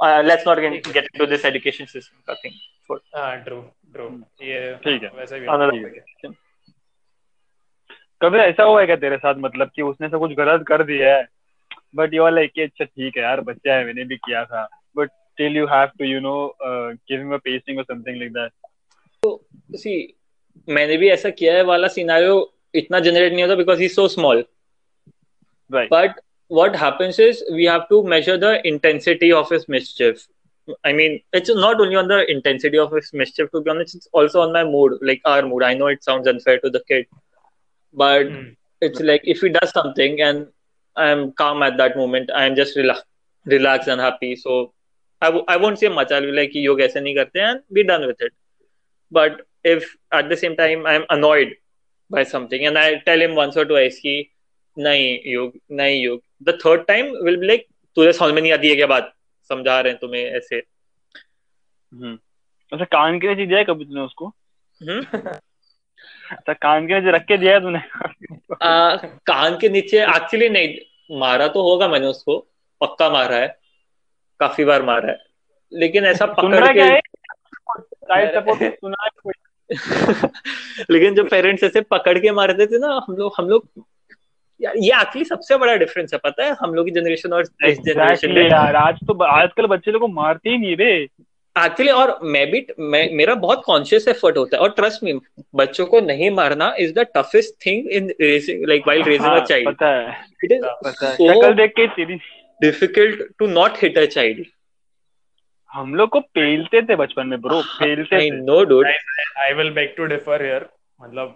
uh, 0.00 0.22
let's 0.24 0.44
not 0.44 0.60
get, 0.64 0.92
get 0.92 1.08
into 1.12 1.26
this 1.26 1.44
education 1.44 1.86
system 1.86 2.34
i 2.34 2.36
think 2.42 2.60
for 2.90 2.98
हाँ 3.14 3.30
true 3.95 4.07
ये 4.43 4.73
ठीक 4.83 5.03
है। 5.03 5.09
वैसे 5.15 5.39
भी. 5.39 5.47
कभी 8.21 8.37
ऐसा 8.39 8.63
हुआ 8.63 8.79
है 8.79 8.85
क्या 8.85 8.95
तेरे 8.95 9.17
साथ 9.17 9.35
मतलब 9.37 9.71
कि 9.75 9.81
उसने 9.81 10.09
से 10.09 10.17
कुछ 10.17 10.31
गलत 10.37 10.65
कर 10.67 10.83
दिया 10.83 11.15
है? 11.15 11.27
बट 11.95 12.13
यू 12.13 12.23
आर 12.23 12.31
लाइक 12.31 12.59
अच्छा 12.59 12.85
ठीक 12.85 13.17
है 13.17 13.23
यार 13.23 13.41
बच्चा 13.41 13.73
है 13.73 13.85
मैंने 13.85 14.03
भी 14.03 14.17
किया 14.17 14.43
था। 14.45 14.67
But 14.97 15.09
still 15.09 15.57
you 15.57 15.65
have 15.67 15.87
to 15.99 16.05
you 16.05 16.19
know 16.19 16.35
give 16.61 17.19
him 17.19 17.33
a 17.33 17.37
pasting 17.45 17.77
or 17.77 17.83
something 17.83 18.17
like 18.17 18.33
that 18.33 18.51
see 19.77 19.97
मैंने 20.69 20.97
भी 20.97 21.09
ऐसा 21.09 21.29
किया 21.29 21.53
है 21.55 21.63
वाला 21.63 21.87
सिनारियो 21.87 22.35
इतना 22.75 22.99
जनरेट 22.99 23.33
नहीं 23.33 23.43
होता 23.43 23.55
because 23.55 23.79
he 23.81 23.87
so 23.89 24.07
small 24.07 24.43
right 25.73 25.89
but 25.89 26.21
what 26.51 26.75
happens 26.79 27.19
is 27.25 27.41
we 27.57 27.65
have 27.65 27.85
to 27.91 27.97
measure 28.13 28.37
the 28.41 28.53
intensity 28.71 29.29
of 29.37 29.51
his 29.53 29.63
mischief 29.75 30.23
i 30.84 30.92
mean 30.92 31.20
it's 31.32 31.50
not 31.64 31.80
only 31.80 31.96
on 31.96 32.08
the 32.08 32.18
intensity 32.32 32.78
of 32.78 32.92
his 32.92 33.10
mischief 33.12 33.50
to 33.50 33.60
be 33.60 33.70
honest 33.70 33.94
it's 33.96 34.08
also 34.12 34.40
on 34.40 34.52
my 34.52 34.64
mood 34.64 34.92
like 35.02 35.20
our 35.24 35.42
mood 35.42 35.62
i 35.62 35.74
know 35.74 35.86
it 35.88 36.04
sounds 36.04 36.26
unfair 36.32 36.58
to 36.60 36.70
the 36.70 36.82
kid 36.90 37.06
but 37.94 38.26
hmm, 38.26 38.56
it's 38.80 39.00
like 39.00 39.22
if 39.24 39.40
he 39.40 39.48
does 39.48 39.70
something 39.70 40.20
and 40.20 40.46
i'm 40.96 41.32
calm 41.42 41.62
at 41.62 41.76
that 41.76 41.96
moment 41.96 42.30
i'm 42.34 42.54
just 42.56 42.76
relax 42.76 43.02
relaxed 43.46 43.88
and 43.88 44.00
happy 44.00 44.34
so 44.36 44.72
I 45.22 45.26
w- 45.26 45.44
I 45.48 45.56
won't 45.56 45.78
say 45.78 45.88
much 45.88 46.12
i'll 46.12 46.28
be 46.30 46.32
like 46.40 46.52
योग 46.54 46.80
ऐसे 46.80 47.00
नहीं 47.00 47.14
करते 47.16 47.40
and 47.48 47.60
be 47.78 47.84
done 47.84 48.06
with 48.10 48.20
it 48.28 48.32
but 49.12 49.40
if 49.64 49.88
at 50.12 50.28
the 50.28 50.36
same 50.36 50.56
time 50.56 50.86
i'm 50.86 51.04
annoyed 51.10 51.54
by 52.10 52.22
something 52.24 52.66
and 52.66 52.78
i 52.78 52.86
tell 53.08 53.20
him 53.20 53.34
once 53.34 53.56
or 53.56 53.64
twice 53.72 53.98
कि 54.06 54.14
नहीं 54.78 55.18
योग 55.32 55.52
नहीं 55.80 56.02
योग 56.02 56.20
the 56.48 56.58
third 56.64 56.86
time 56.88 57.10
will 57.24 57.36
be 57.36 57.46
like 57.46 57.66
तुझे 57.96 58.12
समझ 58.12 58.34
में 58.34 58.40
नहीं 58.42 58.52
आती 58.52 58.68
है 58.68 58.76
क्या 58.76 58.86
बात 58.86 59.12
समझा 59.49 59.79
रहे 59.79 59.91
हैं 59.91 59.99
तुम्हें 59.99 60.25
ऐसे। 60.25 60.55
हम्म। 61.93 62.19
अच्छा 62.73 62.85
कान 62.85 63.19
के 63.19 63.27
नीचे 63.27 63.45
दिया 63.45 63.59
है 63.59 63.65
कभी 63.65 63.85
तूने 63.85 64.01
उसको? 64.01 64.27
हम्म? 64.81 65.01
अच्छा 66.31 66.53
कान 66.53 66.87
के 66.87 66.99
नीचे 66.99 67.11
रख 67.11 67.25
के 67.25 67.37
दिया 67.37 67.53
है 67.53 67.77
आ, 68.61 68.95
कान 69.05 69.57
के 69.57 69.69
नीचे 69.69 70.03
एक्चुअली 70.03 70.49
नहीं 70.49 70.77
मारा 71.19 71.47
तो 71.47 71.61
होगा 71.61 71.87
मैंने 71.87 72.07
उसको 72.07 72.47
पक्का 72.81 73.09
मारा 73.09 73.35
है 73.35 73.59
काफ़ी 74.39 74.65
बार 74.65 74.83
मारा 74.83 75.11
है। 75.11 75.17
लेकिन 75.73 76.05
ऐसा 76.05 76.25
पकड़ 76.25 76.67
के 76.73 77.15
लेकिन 80.93 81.15
जो 81.15 81.23
पेरेंट्स 81.23 81.63
ऐसे 81.63 81.81
पकड़ 81.81 82.19
के 82.19 82.31
मारते 82.31 82.67
थे 82.67 82.79
ना 82.79 82.87
हम 82.87 83.15
लोग 83.15 83.33
हम 83.37 83.49
लोग 83.49 83.69
ये 84.59 84.99
एक्चुअली 84.99 85.25
सबसे 85.25 85.57
बड़ा 85.57 85.75
डिफरेंस 85.75 86.13
है 86.13 86.19
पता 86.23 86.45
है? 86.45 86.55
हम 86.59 86.73
लोग 86.73 86.85
की 86.85 86.91
जनरेशन 86.91 87.33
और 87.33 87.41
इस 87.67 87.79
जनरेशन 87.79 88.31
में 88.31 88.43
यार 88.43 88.75
आज 88.75 88.99
तो 89.07 89.23
आजकल 89.25 89.67
बच्चे 89.67 89.91
लोग 89.91 90.01
को 90.01 90.07
मारते 90.09 90.49
ही 90.49 90.57
नहीं 90.57 90.75
रे 90.77 90.93
एक्चुअली 91.55 91.91
और 91.91 92.17
मैं 92.23 92.45
भी 92.51 92.65
मैं 92.81 93.09
मेरा 93.15 93.35
बहुत 93.43 93.61
कॉन्शियस 93.65 94.07
एफर्ट 94.07 94.37
होता 94.37 94.57
है। 94.57 94.63
और 94.63 94.69
ट्रस्ट 94.69 95.03
मी 95.03 95.13
बच्चों 95.55 95.85
को 95.85 95.99
नहीं 96.01 96.29
मारना 96.31 96.73
is 96.79 96.93
the 96.93 97.05
toughest 97.17 97.55
thing 97.65 97.89
in 97.91 98.09
racing 98.21 98.65
like 98.67 98.87
while 98.87 99.03
raising 99.03 99.31
a 99.31 99.43
child 99.43 99.69
पता 99.69 99.89
है। 99.89 100.17
इट 100.43 100.51
इज़ 100.51 100.65
पता 100.83 101.07
है। 101.07 101.13
शक्ल 101.13 101.53
देख 101.53 101.71
के 101.71 101.87
तेरी 101.95 102.15
difficult 102.61 103.23
to 103.39 103.47
not 103.47 103.83
hit 103.83 103.97
a 103.97 104.05
child 104.07 104.45
हम 105.69 105.95
लोग 105.95 106.09
को 106.09 106.19
पेलते 106.35 106.81
थे 106.81 106.95
बचपन 106.95 107.27
में 107.27 107.41
bro 107.41 107.61
पेलते 107.79 108.15
I 108.15 108.29
know 108.31 108.63
dude 108.65 108.87
I 108.87 109.53
will 109.53 109.71
beg 109.71 109.95
to 109.97 110.05
differ 110.07 110.43
here 110.43 110.65
मतलब 110.99 111.35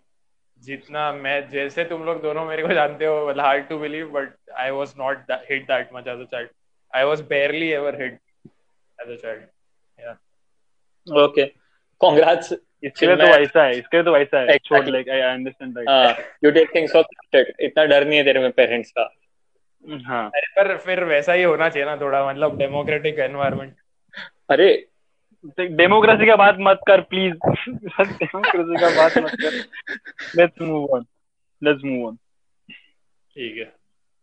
जितना 0.60 1.12
मैं 1.14 1.38
जैसे 1.50 1.84
तुम 1.86 2.04
लोग 2.06 2.22
दोनों 2.22 2.46
मेरे 2.46 2.64
को 2.64 2.74
जानते 2.74 3.06
हो 3.06 3.28
मतलब 3.28 3.44
hard 3.46 3.68
to 3.68 3.78
believe 3.80 4.10
but 4.12 4.34
I 4.58 4.72
was 4.72 4.94
not 5.00 5.32
hit 5.52 5.64
that 5.68 5.90
much 5.94 6.08
as 6.08 6.20
a 6.20 6.26
child 6.32 6.50
I 6.94 7.04
was 7.04 7.22
barely 7.30 7.70
ever 7.74 8.02
hit 8.02 8.20
as 9.00 9.12
a 9.12 9.16
child 9.22 11.18
okay 11.20 11.46
congrats 12.02 12.54
इसके 12.84 13.06
लिए 13.06 13.16
तो 13.16 13.32
वैसा 13.32 13.64
है 13.64 13.78
इसके 13.78 13.98
लिए 13.98 14.04
तो 14.04 14.12
वैसा 14.14 14.40
है. 14.40 14.58
छोड़. 14.58 14.86
Like 14.88 15.10
I 15.10 15.20
understand 15.22 15.78
right 15.78 16.26
you 16.44 16.52
take 16.52 16.76
things 16.76 16.94
for 16.94 17.04
granted 17.04 17.54
इतना 17.60 17.86
डर 17.86 18.06
नहीं 18.08 18.18
है 18.18 18.24
तेरे 18.24 18.40
में 18.40 18.52
पेरेंट्स 18.52 18.92
का. 18.92 19.10
हाँ. 20.06 20.26
अरे 20.28 20.48
पर 20.56 20.78
फिर 20.78 21.04
वैसा 21.04 21.34
ही 21.34 21.44
होना 21.44 21.70
चाहिए 21.70 21.86
ना 21.86 21.96
थोड़ा 21.98 22.28
मतलब 22.30 22.58
डेमोक्रेटिक 22.58 23.20
एनवायरनमेंट 23.20 23.76
अरे 24.50 24.70
डेमोक्रेसी 25.46 26.26
का 26.28 26.36
बात 26.36 26.56
मत 26.60 26.80
कर 26.88 27.02
प्लीज़ 27.12 27.34
डेमोक्रेसी 27.34 28.80
का 28.80 28.90
बात 28.96 29.18
मत 29.24 29.36
कर 29.42 29.54
let's 30.40 30.62
move 30.62 30.94
on 30.96 31.06
let's 31.62 31.84
move 31.86 32.08
on 32.08 32.16
ठीक 32.16 33.58
है. 33.58 33.72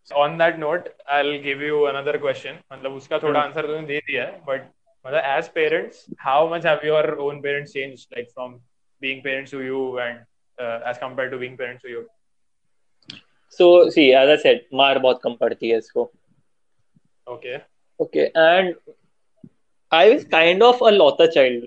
On 0.08 0.36
that 0.38 0.58
note 0.58 0.88
I 1.08 1.22
will 1.22 1.40
give 1.42 1.62
you 1.62 1.80
another 1.92 2.16
question 2.18 2.58
मतलब 2.72 2.94
उसका 2.94 3.18
थोड़ा 3.18 3.40
आंसर 3.40 3.66
तूने 3.66 3.86
दे 3.86 3.98
दिया 3.98 4.24
है 4.24 4.40
बट 4.46 4.66
मतलब 5.04 5.22
as 5.36 5.48
parents 5.54 6.04
how 6.20 6.54
much 6.54 6.66
have 6.66 6.86
your 6.86 7.10
own 7.28 7.40
parents 7.40 7.72
change 7.72 8.06
like 8.12 8.30
from 8.30 8.54
being 9.02 9.22
parents 9.22 9.52
to 9.52 9.60
you 9.60 9.98
and 9.98 10.18
as 10.58 10.98
compared 10.98 11.32
to 11.32 11.38
being 11.38 11.56
parents 11.58 11.82
to 11.82 11.88
you 11.88 12.04
So 13.58 13.66
see, 13.94 14.04
as 14.14 14.30
I 14.30 14.34
said, 14.42 14.62
मार 14.74 14.98
बहुत 14.98 15.20
कम 15.22 15.34
पड़ती 15.40 15.68
है 15.70 15.76
इसको. 15.78 16.02
Okay 17.26 17.56
Okay, 18.00 18.24
and 18.34 18.74
I 19.91 20.09
was 20.09 20.23
kind 20.25 20.63
of 20.63 20.81
a 20.81 20.91
lota 20.91 21.27
child 21.31 21.63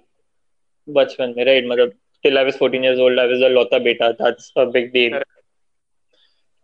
बचपन 0.96 1.34
में, 1.36 1.44
right? 1.46 1.64
मतलब 1.72 1.92
till 2.22 2.38
I 2.38 2.42
was 2.44 2.56
14 2.56 2.82
years 2.82 2.98
old, 2.98 3.18
I 3.18 3.26
was 3.26 3.40
a 3.40 3.48
lota 3.48 3.80
beta. 3.80 4.14
That's 4.18 4.50
a 4.56 4.66
big 4.66 4.92
deal. 4.92 5.14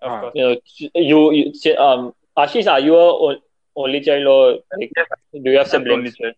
Of 0.02 0.10
हाँ. 0.10 0.20
Course 0.20 0.34
You 0.36 0.44
know, 0.44 1.30
you, 1.34 1.52
you 1.64 1.76
um, 1.86 2.12
Ashish, 2.38 2.66
are 2.74 2.80
you 2.80 2.94
a 2.96 3.08
o- 3.28 3.40
only 3.76 4.00
child 4.00 4.26
or 4.26 4.58
like, 4.78 4.92
do 5.44 5.50
you 5.50 5.58
have 5.58 5.72
I'm 5.74 5.84
the 5.84 5.92
only 5.92 6.10
siblings? 6.10 6.16
child. 6.16 6.34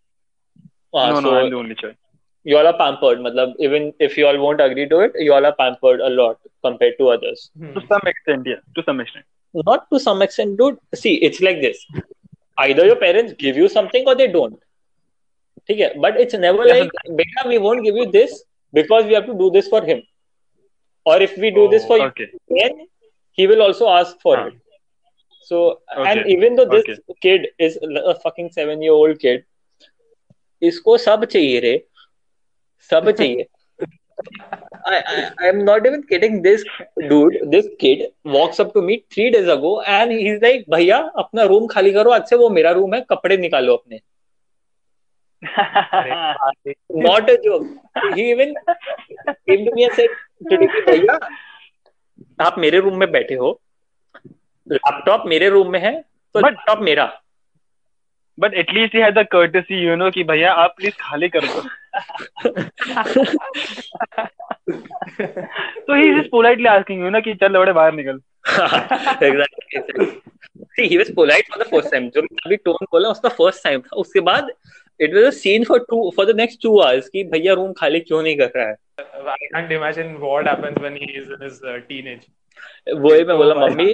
Uh, 0.93 1.07
no, 1.11 1.15
so 1.15 1.21
no, 1.21 1.35
I'm 1.37 1.49
the 1.49 1.57
only 1.57 1.75
child. 1.75 1.95
you 2.51 2.57
all 2.57 2.67
are 2.67 2.77
pampered. 2.77 3.19
मतलब 3.25 3.53
even 3.59 3.93
if 3.99 4.17
you 4.17 4.27
all 4.27 4.37
won't 4.45 4.59
agree 4.61 4.87
to 4.89 4.99
it, 4.99 5.13
you 5.27 5.33
all 5.33 5.45
are 5.45 5.55
pampered 5.59 6.01
a 6.01 6.09
lot 6.09 6.37
compared 6.67 6.97
to 6.97 7.07
others. 7.09 7.49
To 7.77 7.81
some 7.93 8.01
extent, 8.13 8.47
yeah. 8.53 8.61
To 8.75 8.83
some 8.89 8.99
extent. 8.99 9.25
Not 9.69 9.89
to 9.93 9.99
some 9.99 10.21
extent, 10.21 10.57
dude. 10.57 10.77
See, 11.03 11.13
it's 11.29 11.39
like 11.41 11.61
this. 11.61 11.85
Either 12.57 12.85
your 12.85 12.97
parents 12.97 13.33
give 13.45 13.55
you 13.57 13.69
something 13.69 14.05
or 14.07 14.15
they 14.15 14.27
don't. 14.27 14.59
ठीक 15.68 15.80
है 15.80 15.92
but 16.00 16.16
it's 16.16 16.34
never 16.36 16.66
like 16.66 16.92
बेटा 17.12 17.48
we 17.48 17.58
won't 17.58 17.82
give 17.82 17.96
you 17.96 18.04
this 18.12 18.42
because 18.74 19.06
we 19.06 19.14
have 19.14 19.22
to 19.22 19.32
do 19.32 19.50
this 19.50 19.70
for 19.70 19.88
him 19.88 20.00
और 21.06 21.22
if 21.22 21.40
we 21.40 21.50
do 21.50 21.66
this 21.68 21.86
for 21.88 22.00
you 22.00 22.08
then 22.54 22.86
he 23.38 23.46
will 23.46 23.62
also 23.62 23.86
ask 23.86 24.18
for 24.22 24.46
it 24.46 24.60
so 25.50 25.60
and 25.98 26.26
even 26.26 26.56
though 26.56 26.64
this 26.64 26.98
kid 27.22 27.48
is 27.60 27.78
a 27.78 28.12
fucking 28.24 28.48
7 28.50 28.82
year 28.82 28.90
old 28.90 29.18
kid 29.18 29.44
इसको 30.62 30.96
सब 30.98 31.24
चाहिए 31.24 31.60
रे 31.60 31.76
सब 32.90 33.10
चाहिए। 33.18 33.46
I 34.88 35.48
am 35.48 35.56
not 35.62 35.86
even 35.86 36.00
kidding 36.02 36.40
this 36.42 36.64
dude 36.98 37.36
this 37.46 37.68
kid 37.80 38.06
walks 38.26 38.60
up 38.60 38.70
to 38.74 38.82
me 38.82 38.96
three 39.12 39.28
days 39.30 39.50
ago 39.50 39.72
and 39.88 40.12
he 40.12 40.18
is 40.30 40.38
like 40.42 40.64
भैया 40.70 40.98
अपना 41.18 41.42
room 41.42 41.66
खाली 41.66 41.92
करो 41.92 42.10
आज 42.10 42.24
से 42.28 42.36
वो 42.36 42.48
मेरा 42.50 42.70
रूम 42.70 42.94
है 42.94 43.00
कपड़े 43.10 43.36
निकालो 43.36 43.74
अपने। 43.76 44.00
what 46.88 47.30
a 47.30 47.36
joke. 47.44 47.66
He 48.14 48.30
even 48.30 48.54
came 49.48 49.64
to 49.64 49.72
me 49.74 49.84
and 49.84 49.94
said, 49.94 50.10
आप 52.40 52.58
मेरे 52.58 52.80
रूम 52.80 52.96
में 52.98 53.10
बैठे 53.10 53.34
हो। 53.34 53.60
लैपटॉप 54.72 55.22
मेरे 55.26 55.48
रूम 55.48 55.70
में 55.72 55.80
है 55.80 56.00
तो 56.34 56.40
लैपटॉप 56.40 56.78
मेरा। 56.78 57.20
बट 58.40 58.54
एटलीस्ट 58.54 58.94
ही 58.94 59.00
है 59.00 59.24
कर्टेसी 59.24 59.86
यू 59.88 59.96
नो 59.96 60.10
कि 60.10 60.24
भैया 60.24 60.52
आप 60.52 60.74
प्लीज़ 60.76 60.94
खाली 61.00 61.28
कर 61.28 61.40
दो। 61.40 61.60
तो 65.86 65.94
he 65.94 66.18
is 66.18 66.28
politely 66.30 66.66
asking 66.66 67.02
you 67.02 67.10
know 67.10 67.20
कि 67.20 67.34
चल 67.34 67.58
बड़े 67.58 67.72
बाहर 67.72 67.92
निकल। 67.92 68.20
Exactly 69.26 70.86
he 70.86 70.96
was 70.96 71.14
polite 71.14 71.44
for 71.44 71.62
the 71.62 71.66
first 71.66 71.90
time 71.90 72.08
जो 72.10 72.20
अभी 72.20 72.56
टोन 72.56 72.86
बोला 72.92 73.08
उसका 73.08 73.28
फ़र्स्ट 73.28 73.64
टाइम 73.64 73.80
था। 73.80 73.96
उसके 73.96 74.20
बाद 74.20 74.50
it 75.06 75.12
was 75.16 75.24
a 75.28 75.32
scene 75.38 75.64
for 75.70 75.78
two 75.90 76.00
for 76.16 76.26
the 76.30 76.34
next 76.40 76.60
two 76.66 76.74
hours 76.84 77.08
कि 77.14 77.24
भैया 77.32 77.52
रूम 77.60 77.72
खाली 77.80 78.00
क्यों 78.00 78.22
नहीं 78.22 78.36
कर 78.36 78.52
रहा 78.56 78.68
है. 78.68 78.76
I 79.32 79.36
can't 79.54 79.72
imagine 79.78 80.14
what 80.20 80.46
happens 80.50 80.78
when 80.84 80.96
he 81.02 81.08
is 81.20 81.28
in 81.36 81.44
his 81.46 81.60
uh, 81.72 81.78
teenage. 81.90 82.24
वही 83.06 83.24
मैं 83.24 83.36
बोला 83.36 83.54
मम्मी 83.54 83.92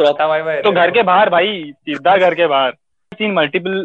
पता 0.00 0.26
भाई 0.28 0.42
भाई 0.42 0.60
तो 0.62 0.72
घर 0.72 0.90
के 0.90 1.02
बाहर 1.12 1.30
भाई 1.30 1.62
सीधा 1.88 2.16
घर 2.16 2.34
के 2.34 2.46
बाहर. 2.54 2.72
I've 3.12 3.18
seen 3.22 3.34
multiple 3.34 3.78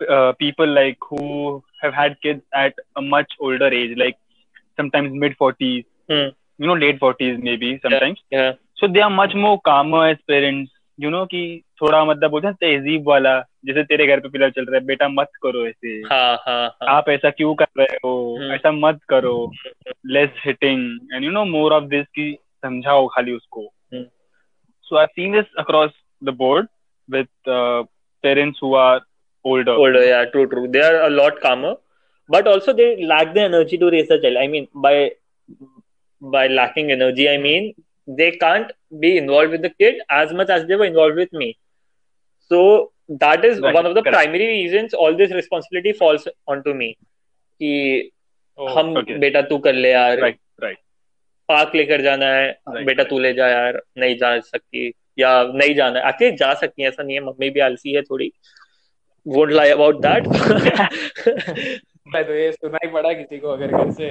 uh, 0.00 0.32
people 0.42 0.74
like 0.80 0.98
who 1.10 1.62
have 1.82 1.94
had 1.94 2.16
kids 2.26 2.42
at 2.54 2.74
a 2.96 3.02
much 3.02 3.32
older 3.40 3.70
age, 3.78 3.96
like 3.96 4.16
sometimes 4.80 5.12
mid 5.24 5.36
40s, 5.42 5.84
Hmm. 6.10 6.28
you 6.58 6.66
know, 6.66 6.74
late 6.74 7.00
40s 7.00 7.42
maybe 7.42 7.78
sometimes. 7.82 8.18
Yeah. 8.30 8.38
yeah. 8.40 8.52
So 8.76 8.88
they 8.88 9.00
are 9.00 9.10
much 9.10 9.34
more 9.34 9.60
calmer 9.60 10.06
as 10.08 10.18
parents. 10.28 10.70
You 10.98 11.10
know 11.10 11.26
कि 11.26 11.42
थोड़ा 11.82 12.04
मतलब 12.04 12.30
बोलते 12.30 12.52
तहजीब 12.52 13.08
वाला 13.08 13.38
जैसे 13.66 13.82
तेरे 13.84 14.06
घर 14.06 14.20
पे 14.20 14.28
पिलर 14.28 14.50
चल 14.50 14.64
रहा 14.64 14.74
है 14.74 14.84
बेटा 14.84 15.08
मत 15.08 15.28
करो 15.42 15.66
ऐसे। 15.66 15.88
हा, 15.88 16.34
हा, 16.34 16.78
हा। 16.82 16.90
आप 16.90 17.08
ऐसा 17.08 17.30
क्यों 17.30 17.54
कर 17.54 17.66
रहे 17.78 17.96
हो? 18.04 18.38
ऐसा 18.54 18.72
मत 18.72 19.00
करो। 19.08 19.52
Less 20.06 20.30
hitting 20.46 21.14
and 21.14 21.24
you 21.24 21.30
know 21.30 21.44
more 21.44 21.72
of 21.72 21.84
this 21.84 22.06
की 22.06 22.38
समझाओ 22.64 23.06
खाली 23.06 23.32
उसको। 23.32 23.68
So 23.94 24.96
I 24.96 25.06
seen 25.06 25.32
this 25.32 25.54
across 25.58 25.90
the 26.24 26.28
board 26.28 26.66
with 27.10 27.50
parents 28.24 28.60
who 28.62 28.74
older 29.44 29.72
older 29.72 30.02
या 30.02 30.24
true 30.24 30.44
true 30.44 30.66
they 30.66 30.80
are 30.80 30.94
a 30.94 31.08
lot 31.08 31.38
calmer 31.38 31.76
but 32.30 32.46
also 32.46 32.72
they 32.72 32.94
lack 32.96 33.32
the 33.32 33.36
energy 33.36 33.76
to 33.76 33.88
raise 33.88 34.08
the 34.12 34.16
child 34.16 34.38
I 34.38 34.48
mean 34.48 34.66
by 34.76 35.16
by 36.22 36.48
lacking 36.48 36.90
energy 36.90 37.26
I 37.26 37.38
mean 37.38 37.72
they 38.10 38.30
can't 38.30 38.72
be 38.94 39.10
involve 39.10 39.50
with 39.50 39.60
the 39.60 39.66
kid 39.66 40.02
as 40.12 40.32
much 40.32 40.50
as 40.50 40.62
they 40.62 40.74
were 40.74 40.86
involve 40.86 41.16
with 41.16 41.28
me 41.34 41.54
so 42.52 42.62
that 43.24 43.44
is 43.50 43.60
Right, 43.60 43.74
one 43.74 43.88
of 43.90 43.94
the 43.96 44.02
correct. 44.02 44.16
primary 44.16 44.46
reasons 44.46 44.94
all 44.94 45.20
this 45.20 45.36
responsibility 45.40 45.92
falls 46.00 46.28
onto 46.54 46.74
me. 46.80 46.90
कि 47.60 48.10
Oh, 48.58 48.68
हम 48.68 48.94
okay. 48.94 49.18
बेटा 49.18 49.40
तू 49.42 49.58
कर 49.58 49.72
ले 49.72 49.90
यार। 49.92 50.20
Right 50.20 50.38
right. 50.62 50.76
Park 51.48 51.74
लेकर 51.74 52.02
जाना 52.02 52.26
है। 52.26 52.48
Right, 52.68 52.86
बेटा 52.86 53.02
right. 53.02 53.10
तू 53.10 53.18
ले 53.18 53.32
जा 53.34 53.48
यार। 53.48 53.80
नहीं 53.98 54.16
जा 54.16 54.38
सकती 54.40 54.92
या 55.18 55.30
नहीं 55.54 55.74
जाना। 55.74 56.00
है 56.00 56.08
एक्चुअली 56.08 56.36
जा 56.36 56.52
सकती 56.54 56.82
है 56.82 56.88
ऐसा 56.88 57.02
नहीं 57.02 57.16
है। 57.16 57.22
मम्मी 57.24 57.50
भी 57.50 57.60
आलसी 57.60 57.92
है 57.92 58.02
थोड़ी। 58.02 58.32
वोंट 59.26 59.50
लाई 59.52 59.70
अबाउट 59.70 60.00
दैट 60.06 60.26
तो 62.26 62.34
ये 62.34 62.52
सुना 62.52 62.78
ही 62.84 62.88
पड़ा 62.90 63.12
किसी 63.12 63.38
को 63.38 63.48
अगर 63.48 63.66
घर 63.66 63.90
से। 63.90 64.10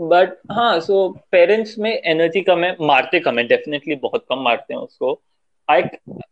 बट 0.00 0.38
हाँ 0.52 0.80
सो 0.80 1.08
पेरेंट्स 1.32 1.78
में 1.78 1.90
एनर्जी 1.90 2.40
कम 2.40 2.64
है 2.64 2.76
मारते 2.80 3.20
कम 3.20 3.38
है 3.38 3.46
डेफिनेटली 3.48 3.94
बहुत 3.94 4.24
कम 4.28 4.38
मारते 4.38 4.74
हैं 4.74 4.80
उसको। 4.80 5.22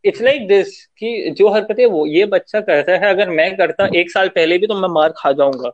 इतना 0.05 0.31
ही 0.31 0.38
दिस 0.38 0.87
कि 0.87 1.31
जो 1.31 1.49
हरकत 1.49 1.77
है 1.81 1.87
वो 1.87 2.07
ये 2.07 2.27
बच्चा 2.27 2.61
करता 2.61 2.92
है 2.92 2.99
अगर 2.99 3.31
मैं 3.31 3.57
करता 3.57 3.88
एक 3.97 4.11
साल 4.11 4.29
पहले 4.29 4.59
भी 4.59 4.66
तो 4.66 4.75
मैं 4.75 4.88
मार 4.88 5.12
खा 5.16 5.33
जाऊँगा। 5.33 5.71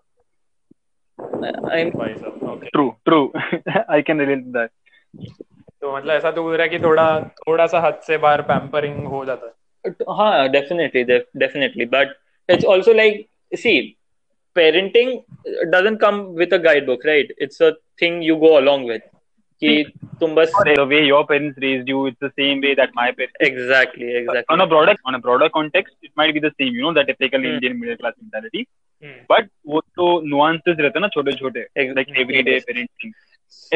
ऐसा 6.10 6.30
तो 6.30 6.50
है 6.50 6.68
है 17.08 17.22
thing 18.02 18.24
you 18.24 18.36
go 18.36 18.48
along 18.48 18.88
with 18.88 18.98
कि 19.62 19.82
तुम 20.20 20.34
बस 20.34 20.52
the 20.78 20.84
way 20.92 21.00
your 21.06 21.20
parents 21.26 21.58
raised 21.64 21.88
you 21.92 22.06
it's 22.10 22.24
the 22.26 22.30
same 22.40 22.60
way 22.66 22.74
that 22.80 22.94
my 23.00 23.06
parents 23.20 23.46
exactly 23.48 24.10
exactly 24.20 24.54
on 24.56 24.64
a 24.64 24.66
broader 24.72 24.94
on 25.10 25.18
a 25.18 25.22
broader 25.26 25.48
context 25.56 25.94
it 26.08 26.12
might 26.20 26.34
be 26.38 26.42
the 26.46 26.52
same 26.60 26.78
you 26.80 26.84
know 26.86 26.92
that 26.98 27.08
typical 27.12 27.40
Hmm. 27.46 27.54
indian 27.54 27.78
middle 27.80 27.98
class 28.02 28.14
mentality 28.24 28.64
hmm, 29.02 29.18
but 29.32 29.50
वो 29.72 29.80
तो 30.00 30.06
nuances 30.34 30.80
रहते 30.80 30.98
हैं 30.98 31.00
ना 31.00 31.08
छोटे 31.16 31.32
छोटे 31.42 31.66
like 31.98 32.14
everyday 32.24 32.56
parenting 32.70 33.12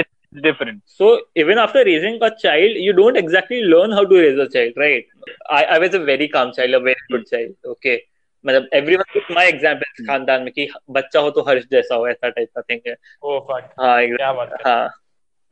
it's 0.03 0.43
different 0.47 0.81
So 1.01 1.11
even 1.45 1.59
after 1.65 1.85
raising 1.89 2.17
a 2.23 2.31
child, 2.43 2.79
you 2.87 2.93
don't 3.01 3.19
exactly 3.21 3.61
learn 3.75 3.93
how 3.99 4.05
to 4.13 4.21
raise 4.23 4.39
a 4.45 4.49
child, 4.55 4.79
right? 4.83 5.05
I, 5.59 5.65
I 5.75 5.79
was 5.79 5.95
a 5.95 6.01
very 6.11 6.29
calm 6.37 6.53
child, 6.59 6.75
a 6.79 6.81
very 6.81 7.05
good 7.15 7.27
child. 7.33 7.53
Okay. 7.75 7.97
मतलब 8.45 8.67
everyone 8.79 9.09
took 9.15 9.29
my 9.37 9.43
example 9.51 10.07
खानदान 10.07 10.43
में 10.43 10.51
कि 10.53 10.67
बच्चा 10.97 11.21
हो 11.27 11.31
तो 11.37 11.43
हर्ष 11.49 11.65
जैसा 11.73 11.95
हो 11.95 12.09
ऐसा 12.09 12.29
टाइप 12.29 12.49
का 12.57 12.63
थिंग 12.71 12.81
है 12.89 12.95
ओ 13.23 13.39
फक 13.51 13.69
हाँ. 13.81 14.07
क्या 14.07 14.33
बात 14.39 14.53
है 14.53 14.71
हाँ 14.71 14.89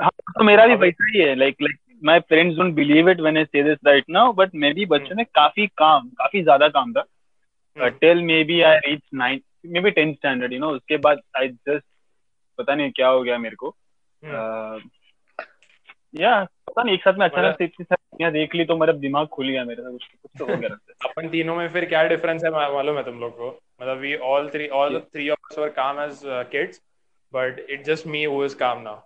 हाँ 0.00 0.10
तो 0.10 0.44
मेरा 0.44 0.66
भी 0.66 0.74
वैसा 0.74 1.06
ही 1.10 1.18
है 1.18 1.34
like 1.36 1.56
like 1.60 1.78
my 2.02 2.16
parents 2.32 2.58
don't 2.58 2.74
believe 2.76 3.08
it 3.12 3.18
when 3.26 3.38
I 3.38 3.44
say 3.44 3.62
this 3.62 3.78
right 3.88 4.06
now 4.16 4.26
but 4.36 4.54
मैं 4.54 4.74
भी 4.74 4.86
बच्चे 4.86 5.14
में 5.14 5.24
काफ़ी 5.34 5.66
काम 5.66 6.08
काफ़ी 6.08 6.42
ज़्यादा 6.42 6.68
काम 6.68 6.92
था। 6.92 7.04
uh, 7.80 7.90
till 8.02 8.22
maybe 8.30 8.56
I 8.62 8.72
reached 8.86 9.18
nine 9.22 9.40
maybe 9.74 9.92
tenth 9.98 10.16
standard 10.18 10.52
you 10.52 10.60
know 10.60 10.70
उसके 10.76 10.96
बाद 10.96 11.20
I 11.38 11.46
just 11.68 11.84
पता 12.58 12.74
नहीं 12.74 12.90
क्या 12.90 13.08
हो 13.08 13.22
गया 13.22 13.38
मेरे 13.38 13.56
को। 13.56 13.76
हम्म, 14.24 14.90
या 16.14 16.44
पता 16.44 16.82
नहीं 16.82 16.94
एक 16.94 17.00
साथ 17.00 17.12
में 17.12 17.26
अचानक 17.26 17.44
मतलब- 17.44 17.58
से 17.58 17.64
इतनी 17.64 17.84
सारी 17.84 18.06
दुनिया 18.12 18.30
देख 18.30 18.54
ली 18.54 18.64
तो 18.64 18.76
मेरा 18.76 18.92
दिमाग 18.92 19.26
खुल 19.26 19.48
गया 19.48 19.64
मेरा 19.64 19.90
कुछ 19.90 20.04
कुछ 20.04 20.30
तो 20.38 20.46
हो 20.46 20.56
गया 20.56 20.76
अपन 21.04 21.28
तीनों 21.28 21.56
में 21.56 21.68
फिर 21.68 21.84
क्या 21.84 22.02
डिफरेंस 22.08 22.44
है 22.44 22.50
मालूम 22.50 22.96
है 22.96 23.04
तुम 23.04 23.20
लोग 23.20 23.32
को? 23.32 23.50
मतलब 23.82 23.98
we 23.98 24.16
all 24.16 24.48
three 24.48 24.68
all 24.68 24.98
the 24.98 25.02
three 25.14 25.28
of 25.30 25.52
us 25.52 25.58
were 25.58 25.68
calm 25.68 26.00
as 26.00 26.20
kids 26.24 26.82
but 27.34 27.66
it 27.70 27.84
just 27.84 28.06
me 28.06 28.24
who 28.24 28.44
is 28.44 28.56
calm 28.56 28.80
now 28.80 29.00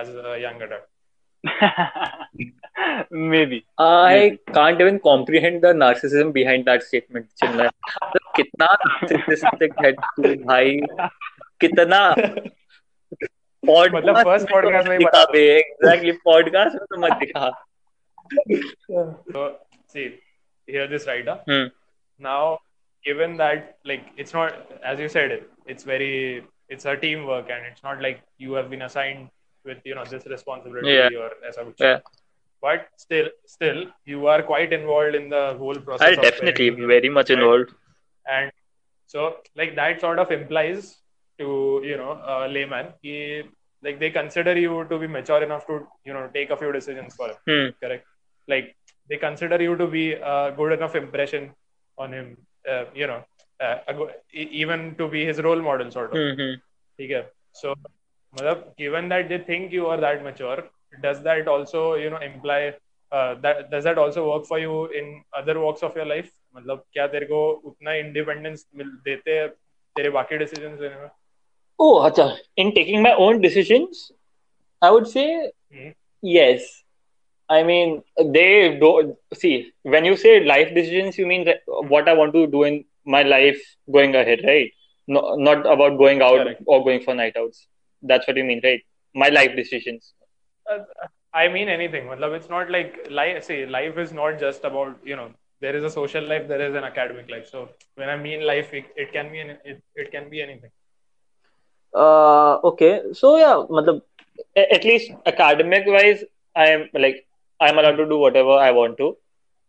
As 0.00 0.14
a 0.16 0.36
young 0.44 0.62
adult 0.62 0.84
maybe 3.46 3.62
I 3.84 4.38
can't 4.56 4.80
even 4.84 4.98
comprehend 5.06 5.62
the 5.66 5.72
narcissism 5.82 6.32
behind 6.36 6.64
that 6.70 6.82
statement, 6.88 7.28
Chinmay. 7.42 7.68
मतलब 7.68 8.32
कितना 8.36 8.68
narcissistic 8.84 9.84
है 9.84 9.92
तू 9.92 10.34
भाई 10.44 10.80
कितना 11.60 12.00
मतलब 13.68 14.22
first 14.26 14.50
podcast 14.54 14.88
में 14.88 14.96
ही 14.96 14.98
दिखा 14.98 15.08
बता 15.08 15.24
बे 15.32 15.44
एग्जैक्टली 15.58 16.12
पॉडकास्ट 16.26 16.74
में 16.74 16.86
तो 16.90 17.00
मत 17.06 17.18
दिखा 17.24 17.50
So 19.32 19.42
see, 19.94 20.04
hear 20.68 20.86
this 20.92 21.06
right? 21.06 21.28
Huh? 21.28 21.38
Hmm. 21.48 21.66
Now, 22.18 22.58
given 23.04 23.36
that 23.36 23.78
like 23.84 24.06
it's 24.16 24.34
not 24.34 24.72
as 24.92 24.98
you 24.98 25.08
said, 25.08 25.34
it's 25.66 25.84
very 25.84 26.44
it's 26.68 26.84
a 26.92 26.96
teamwork 26.96 27.50
and 27.56 27.66
it's 27.70 27.84
not 27.88 28.02
like 28.06 28.22
you 28.38 28.54
have 28.54 28.70
been 28.70 28.82
assigned 28.82 29.28
with 29.65 29.79
you 29.85 29.95
know 29.95 30.05
this 30.05 30.25
responsibility 30.25 30.91
yeah. 30.91 31.19
or 31.19 31.31
as 31.47 31.57
I 31.57 31.63
would 31.63 31.77
say. 31.77 31.91
Yeah. 31.91 31.99
But 32.61 32.89
still, 32.95 33.29
still, 33.47 33.85
you 34.05 34.27
are 34.27 34.43
quite 34.43 34.71
involved 34.71 35.15
in 35.15 35.29
the 35.29 35.55
whole 35.57 35.75
process. 35.75 36.09
I 36.09 36.21
definitely 36.21 36.69
parenting, 36.69 36.87
very 36.87 37.09
much 37.09 37.29
right? 37.29 37.39
involved. 37.39 37.71
And 38.31 38.51
so, 39.07 39.37
like 39.55 39.75
that 39.75 39.99
sort 39.99 40.19
of 40.19 40.31
implies 40.31 40.97
to 41.39 41.81
you 41.83 41.97
know 41.97 42.11
a 42.23 42.47
layman, 42.47 42.93
he, 43.01 43.43
like 43.83 43.99
they 43.99 44.11
consider 44.11 44.57
you 44.57 44.85
to 44.89 44.99
be 44.99 45.07
mature 45.07 45.41
enough 45.43 45.65
to 45.67 45.87
you 46.05 46.13
know 46.13 46.29
take 46.33 46.51
a 46.51 46.57
few 46.57 46.71
decisions 46.71 47.15
for 47.15 47.29
him. 47.29 47.37
Hmm. 47.47 47.67
Correct. 47.83 48.05
Like 48.47 48.75
they 49.09 49.17
consider 49.17 49.61
you 49.61 49.75
to 49.75 49.87
be 49.87 50.13
a 50.13 50.53
good 50.55 50.73
enough 50.73 50.95
impression 50.95 51.51
on 51.97 52.13
him. 52.13 52.37
Uh, 52.69 52.85
you 52.93 53.07
know, 53.07 53.23
uh, 53.59 53.77
even 54.33 54.95
to 54.95 55.07
be 55.07 55.25
his 55.25 55.41
role 55.41 55.61
model, 55.61 55.89
sort 55.91 56.11
of. 56.11 56.17
Mm-hmm. 56.17 57.03
Okay. 57.03 57.25
So 57.53 57.73
मतलब 58.32 58.64
given 58.82 59.08
that 59.12 59.28
they 59.32 59.38
think 59.50 59.72
you 59.78 59.86
are 59.92 60.00
that 60.06 60.22
mature 60.24 60.58
does 61.04 61.22
that 61.28 61.48
also 61.54 61.82
you 62.02 62.10
know 62.14 62.20
imply 62.28 62.58
uh, 63.12 63.34
that 63.44 63.70
does 63.70 63.84
that 63.84 63.98
also 64.04 64.24
work 64.30 64.46
for 64.46 64.58
you 64.58 64.76
in 65.00 65.12
other 65.40 65.58
walks 65.66 65.82
of 65.88 65.96
your 66.00 66.06
life 66.14 66.30
मतलब 66.56 66.84
क्या 66.92 67.06
तेरे 67.14 67.26
को 67.26 67.40
उतना 67.70 67.94
independence 68.02 68.66
देते 68.80 69.38
हैं 69.38 69.48
तेरे 69.96 70.10
बाकी 70.18 70.38
डिसीजंस 70.44 70.80
लेने 70.80 71.00
में 71.02 71.08
Oh, 71.84 71.94
acha. 72.08 72.24
In 72.62 72.70
taking 72.76 73.02
my 73.04 73.10
own 73.22 73.40
decisions, 73.40 73.98
I 74.82 74.90
would 74.92 75.08
say 75.14 75.24
Hmm. 75.74 75.90
yes. 76.22 76.68
I 77.48 77.58
mean, 77.70 77.90
they 78.36 78.78
don't 78.82 79.38
see 79.40 79.50
when 79.94 80.06
you 80.10 80.14
say 80.22 80.32
life 80.44 80.70
decisions, 80.78 81.18
you 81.18 81.26
mean 81.32 81.44
that 81.48 81.60
what 81.94 82.08
I 82.08 82.14
want 82.20 82.32
to 82.38 82.46
do 82.54 82.62
in 82.68 82.78
my 83.16 83.20
life 83.22 83.60
going 83.98 84.16
ahead, 84.22 84.40
right? 84.50 84.72
No, 85.16 85.22
not 85.48 85.68
about 85.74 85.98
going 86.04 86.22
out 86.28 86.40
Correct. 86.44 86.62
or 86.66 86.78
going 86.88 87.02
for 87.08 87.14
night 87.20 87.36
outs. 87.42 87.60
That's 88.02 88.26
what 88.26 88.36
you 88.36 88.44
mean, 88.44 88.60
right? 88.64 88.80
My 89.14 89.28
life 89.28 89.54
decisions. 89.56 90.12
Uh, 90.70 90.78
I 91.32 91.48
mean 91.54 91.68
anything 91.68 92.06
मतलब 92.08 92.34
it's 92.36 92.48
not 92.52 92.70
like 92.74 92.94
life 93.18 93.42
see 93.48 93.58
life 93.74 93.98
is 94.04 94.12
not 94.18 94.38
just 94.44 94.64
about 94.70 94.96
you 95.10 95.16
know 95.16 95.26
there 95.60 95.76
is 95.80 95.84
a 95.88 95.90
social 95.90 96.24
life 96.32 96.46
there 96.48 96.62
is 96.68 96.74
an 96.80 96.84
academic 96.90 97.30
life 97.30 97.46
so 97.54 97.68
when 97.96 98.08
I 98.08 98.16
mean 98.16 98.46
life 98.46 98.72
it, 98.74 98.84
it 98.96 99.12
can 99.12 99.30
be 99.32 99.40
any, 99.40 99.56
it, 99.64 99.82
it 99.96 100.10
can 100.12 100.28
be 100.30 100.42
anything 100.42 100.70
Uh, 101.94 102.54
okay. 102.70 103.00
So 103.12 103.36
yeah, 103.36 103.56
matlab, 103.76 104.02
a- 104.56 104.72
at 104.74 104.84
least 104.84 105.12
academic 105.26 105.84
wise, 105.86 106.24
I 106.54 106.66
am 106.76 106.88
like 106.94 107.26
I'm 107.60 107.78
allowed 107.78 107.96
to 107.96 108.08
do 108.08 108.18
whatever 108.18 108.52
I 108.52 108.70
want 108.72 108.96
to. 108.98 109.16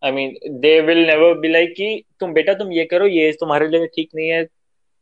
I 0.02 0.12
mean, 0.12 0.38
they 0.62 0.82
will 0.82 1.06
never 1.06 1.36
be 1.36 1.50
like 1.50 1.74
कि 1.78 1.90
तुम 2.20 2.34
बेटा 2.34 2.54
तुम 2.62 2.72
ये 2.74 2.86
करो 2.94 3.08
ये 3.08 3.32
तुम्हारे 3.42 3.68
लिए 3.70 3.88
ठीक 3.96 4.10
नहीं 4.16 4.30
है. 4.30 4.48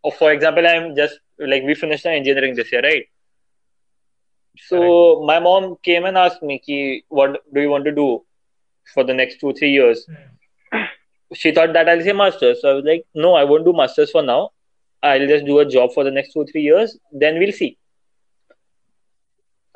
Or 0.04 0.12
for 0.14 0.32
example, 0.32 0.68
I'm 0.68 0.96
just 0.96 1.20
like 1.40 1.64
we 1.64 1.76
finished 1.76 2.06
our 2.06 2.14
engineering 2.14 2.56
this 2.56 2.72
year, 2.72 2.84
So 4.57 5.23
my 5.27 5.39
mom 5.41 5.77
came 5.83 6.05
and 6.05 6.19
asked 6.19 6.43
me 6.43 6.59
कि 6.69 7.03
what 7.09 7.43
do 7.53 7.61
you 7.61 7.71
want 7.71 7.85
to 7.85 7.93
do 7.93 8.25
for 8.95 9.05
the 9.05 9.15
next 9.15 9.41
two 9.41 9.53
three 9.53 9.71
years? 9.71 10.07
She 11.33 11.53
thought 11.53 11.73
that 11.73 11.89
I'll 11.89 12.01
say 12.03 12.13
masters. 12.13 12.61
So 12.61 12.71
I 12.71 12.75
was 12.75 12.85
like, 12.85 13.07
no, 13.15 13.35
I 13.35 13.45
won't 13.45 13.65
do 13.65 13.73
masters 13.73 14.11
for 14.11 14.23
now. 14.23 14.51
I'll 15.03 15.27
just 15.27 15.45
do 15.45 15.61
a 15.61 15.65
job 15.65 15.93
for 15.93 16.05
the 16.05 16.11
next 16.11 16.33
two 16.33 16.45
three 16.47 16.63
years. 16.63 16.99
Then 17.13 17.39
we'll 17.39 17.53
see. 17.53 17.79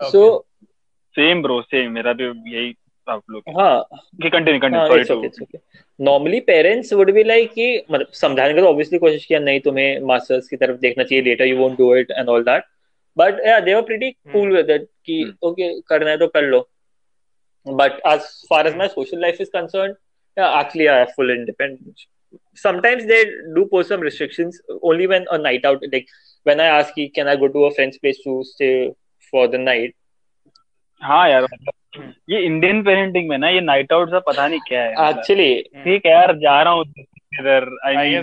Okay. 0.00 0.10
So 0.10 0.44
same 1.16 1.42
bro 1.42 1.60
same 1.62 1.92
मेरा 1.92 2.12
भी 2.12 2.24
यही 2.54 2.74
outlook 3.08 3.48
है 3.48 3.54
हाँ 3.54 3.84
continue 4.22 4.78
हाँ 4.78 4.88
continue 4.88 5.04
sorry 5.04 5.44
to. 5.44 5.58
Normally 6.06 6.40
parents 6.40 6.92
would 6.92 7.14
be 7.14 7.24
like 7.24 7.52
कि 7.54 7.84
मतलब 7.90 8.06
समझाने 8.20 8.54
का 8.54 8.60
तो 8.60 8.72
obviously 8.72 8.98
कोशिश 9.00 9.24
किया 9.26 9.38
नहीं 9.40 9.60
तुम्हें 9.60 10.00
masters 10.10 10.48
की 10.48 10.56
तरफ़ 10.56 10.80
देखना 10.80 11.04
चाहिए 11.04 11.24
later 11.24 11.46
you 11.50 11.60
won't 11.60 11.78
do 11.82 11.92
it 12.00 12.10
and 12.18 12.28
all 12.28 12.42
that 12.50 12.64
but 13.16 13.40
they're 13.64 13.82
pretty 13.82 14.10
cool 14.32 14.52
with 14.52 14.70
it 14.70 14.88
कि 15.06 15.22
ओके 15.42 15.68
करना 15.88 16.10
है 16.10 16.18
तो 16.18 16.26
कर 16.28 16.42
लो 16.44 16.68
but 17.66 18.00
as 18.06 18.20
far 18.50 18.66
as 18.66 18.76
my 18.76 18.88
social 18.88 19.20
life 19.20 19.40
is 19.40 19.50
concern 19.52 19.94
actually 20.36 20.86
I 20.86 21.04
full 21.16 21.30
independence 21.30 22.06
sometimes 22.62 23.04
they 23.04 23.22
do 23.54 23.64
pose 23.64 23.86
some 23.86 24.02
restriction 24.02 24.50
only 24.82 25.06
when 25.06 25.24
a 25.24 25.36
night 25.38 25.66
out 25.66 25.84
like 25.84 26.06
when 26.46 26.60
I 26.60 26.68
ask 26.70 26.94
की 26.94 27.06
can 27.16 27.28
I 27.28 27.36
go 27.36 27.46
to 27.56 27.62
a 27.62 27.70
friends 27.74 27.96
place 27.96 28.20
to 28.24 28.42
stay 28.44 28.70
for 29.32 29.46
the 29.48 29.60
night 29.60 29.94
हाँ 31.02 31.28
यार 31.30 31.46
ये 32.30 32.40
Indian 32.44 32.82
parenting 32.84 33.28
में 33.28 33.36
ना 33.38 33.48
ये 33.48 33.60
night 33.60 33.92
out 33.92 34.10
पता 34.26 34.46
नहीं 34.48 34.60
क्या 34.68 34.82
है 34.82 34.92
मतलब। 34.94 35.18
एक्चुअली 35.18 35.62
ठीक 35.84 36.06
है 36.06 36.12
यार 36.12 36.36
जा 36.38 36.62
रहा 36.62 36.72
हूँ 36.72 36.84
इधर 37.40 37.66
I 37.86 37.96
mean 37.96 38.22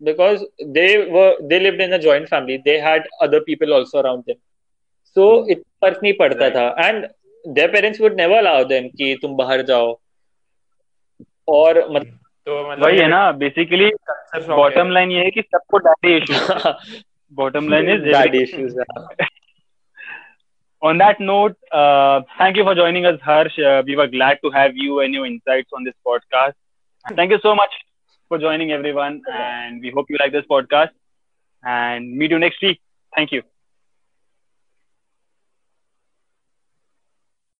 because 0.00 0.40
they 0.76 0.86
were 1.16 1.32
they 1.50 1.58
lived 1.60 1.80
in 1.80 1.92
a 1.96 1.98
joint 2.04 2.28
family 2.28 2.54
they 2.64 2.78
had 2.84 3.04
other 3.26 3.40
people 3.48 3.74
also 3.76 4.00
around 4.00 4.24
them 4.30 4.38
so 5.16 5.26
it 5.54 5.60
फर्क 5.84 6.00
नहीं 6.02 6.12
पड़ता 6.22 6.48
था 6.56 6.64
and 6.86 7.06
their 7.58 7.68
parents 7.74 8.00
would 8.04 8.16
never 8.22 8.38
allow 8.42 8.58
them 8.72 8.88
कि 8.98 9.14
तुम 9.22 9.36
बाहर 9.36 9.62
जाओ 9.70 9.92
और 11.48 11.78
मतलब 11.90 12.18
तो 12.46 12.70
मतलब 12.70 12.84
वही 12.84 12.98
है 12.98 13.06
ना 13.08 13.20
बेसिकली 13.42 13.90
culture 13.90 14.46
shock 14.46 14.56
बॉटम 14.56 14.86
है। 14.86 14.92
लाइन 14.92 15.12
ये 15.12 15.24
है 15.24 15.30
कि 15.30 15.42
सबको 15.42 15.78
daddy 15.86 16.16
issues 16.16 16.74
bottom 17.42 17.68
line 17.74 17.88
is 17.94 18.02
daddy 18.12 18.42
everything. 18.42 18.66
issues 18.66 18.74
on 20.82 20.98
that 20.98 21.20
note, 21.20 21.56
uh, 21.80 22.20
thank 22.38 22.56
you 22.56 22.64
for 22.68 22.74
joining 22.74 23.04
us, 23.06 23.18
Harsh. 23.24 23.56
Uh, 23.58 23.82
we 23.86 23.94
were 24.00 24.06
glad 24.14 24.40
to 24.44 24.50
have 24.54 24.72
you 24.84 24.98
and 25.00 25.14
your 25.14 25.26
insights 25.26 25.76
on 25.78 25.84
this 25.88 25.94
podcast. 26.08 26.54
Thank 27.20 27.30
you 27.30 27.38
so 27.44 27.54
much 27.54 27.76
for 28.27 28.37
joining, 28.37 28.71
everyone. 28.71 29.21
And 29.31 29.81
we 29.81 29.91
hope 29.91 30.07
you 30.09 30.17
like 30.19 30.31
this 30.31 30.45
podcast. 30.49 30.89
And 31.63 32.17
meet 32.17 32.31
you 32.31 32.39
next 32.39 32.61
week. 32.61 32.79
Thank 33.15 33.31
you. 33.31 33.56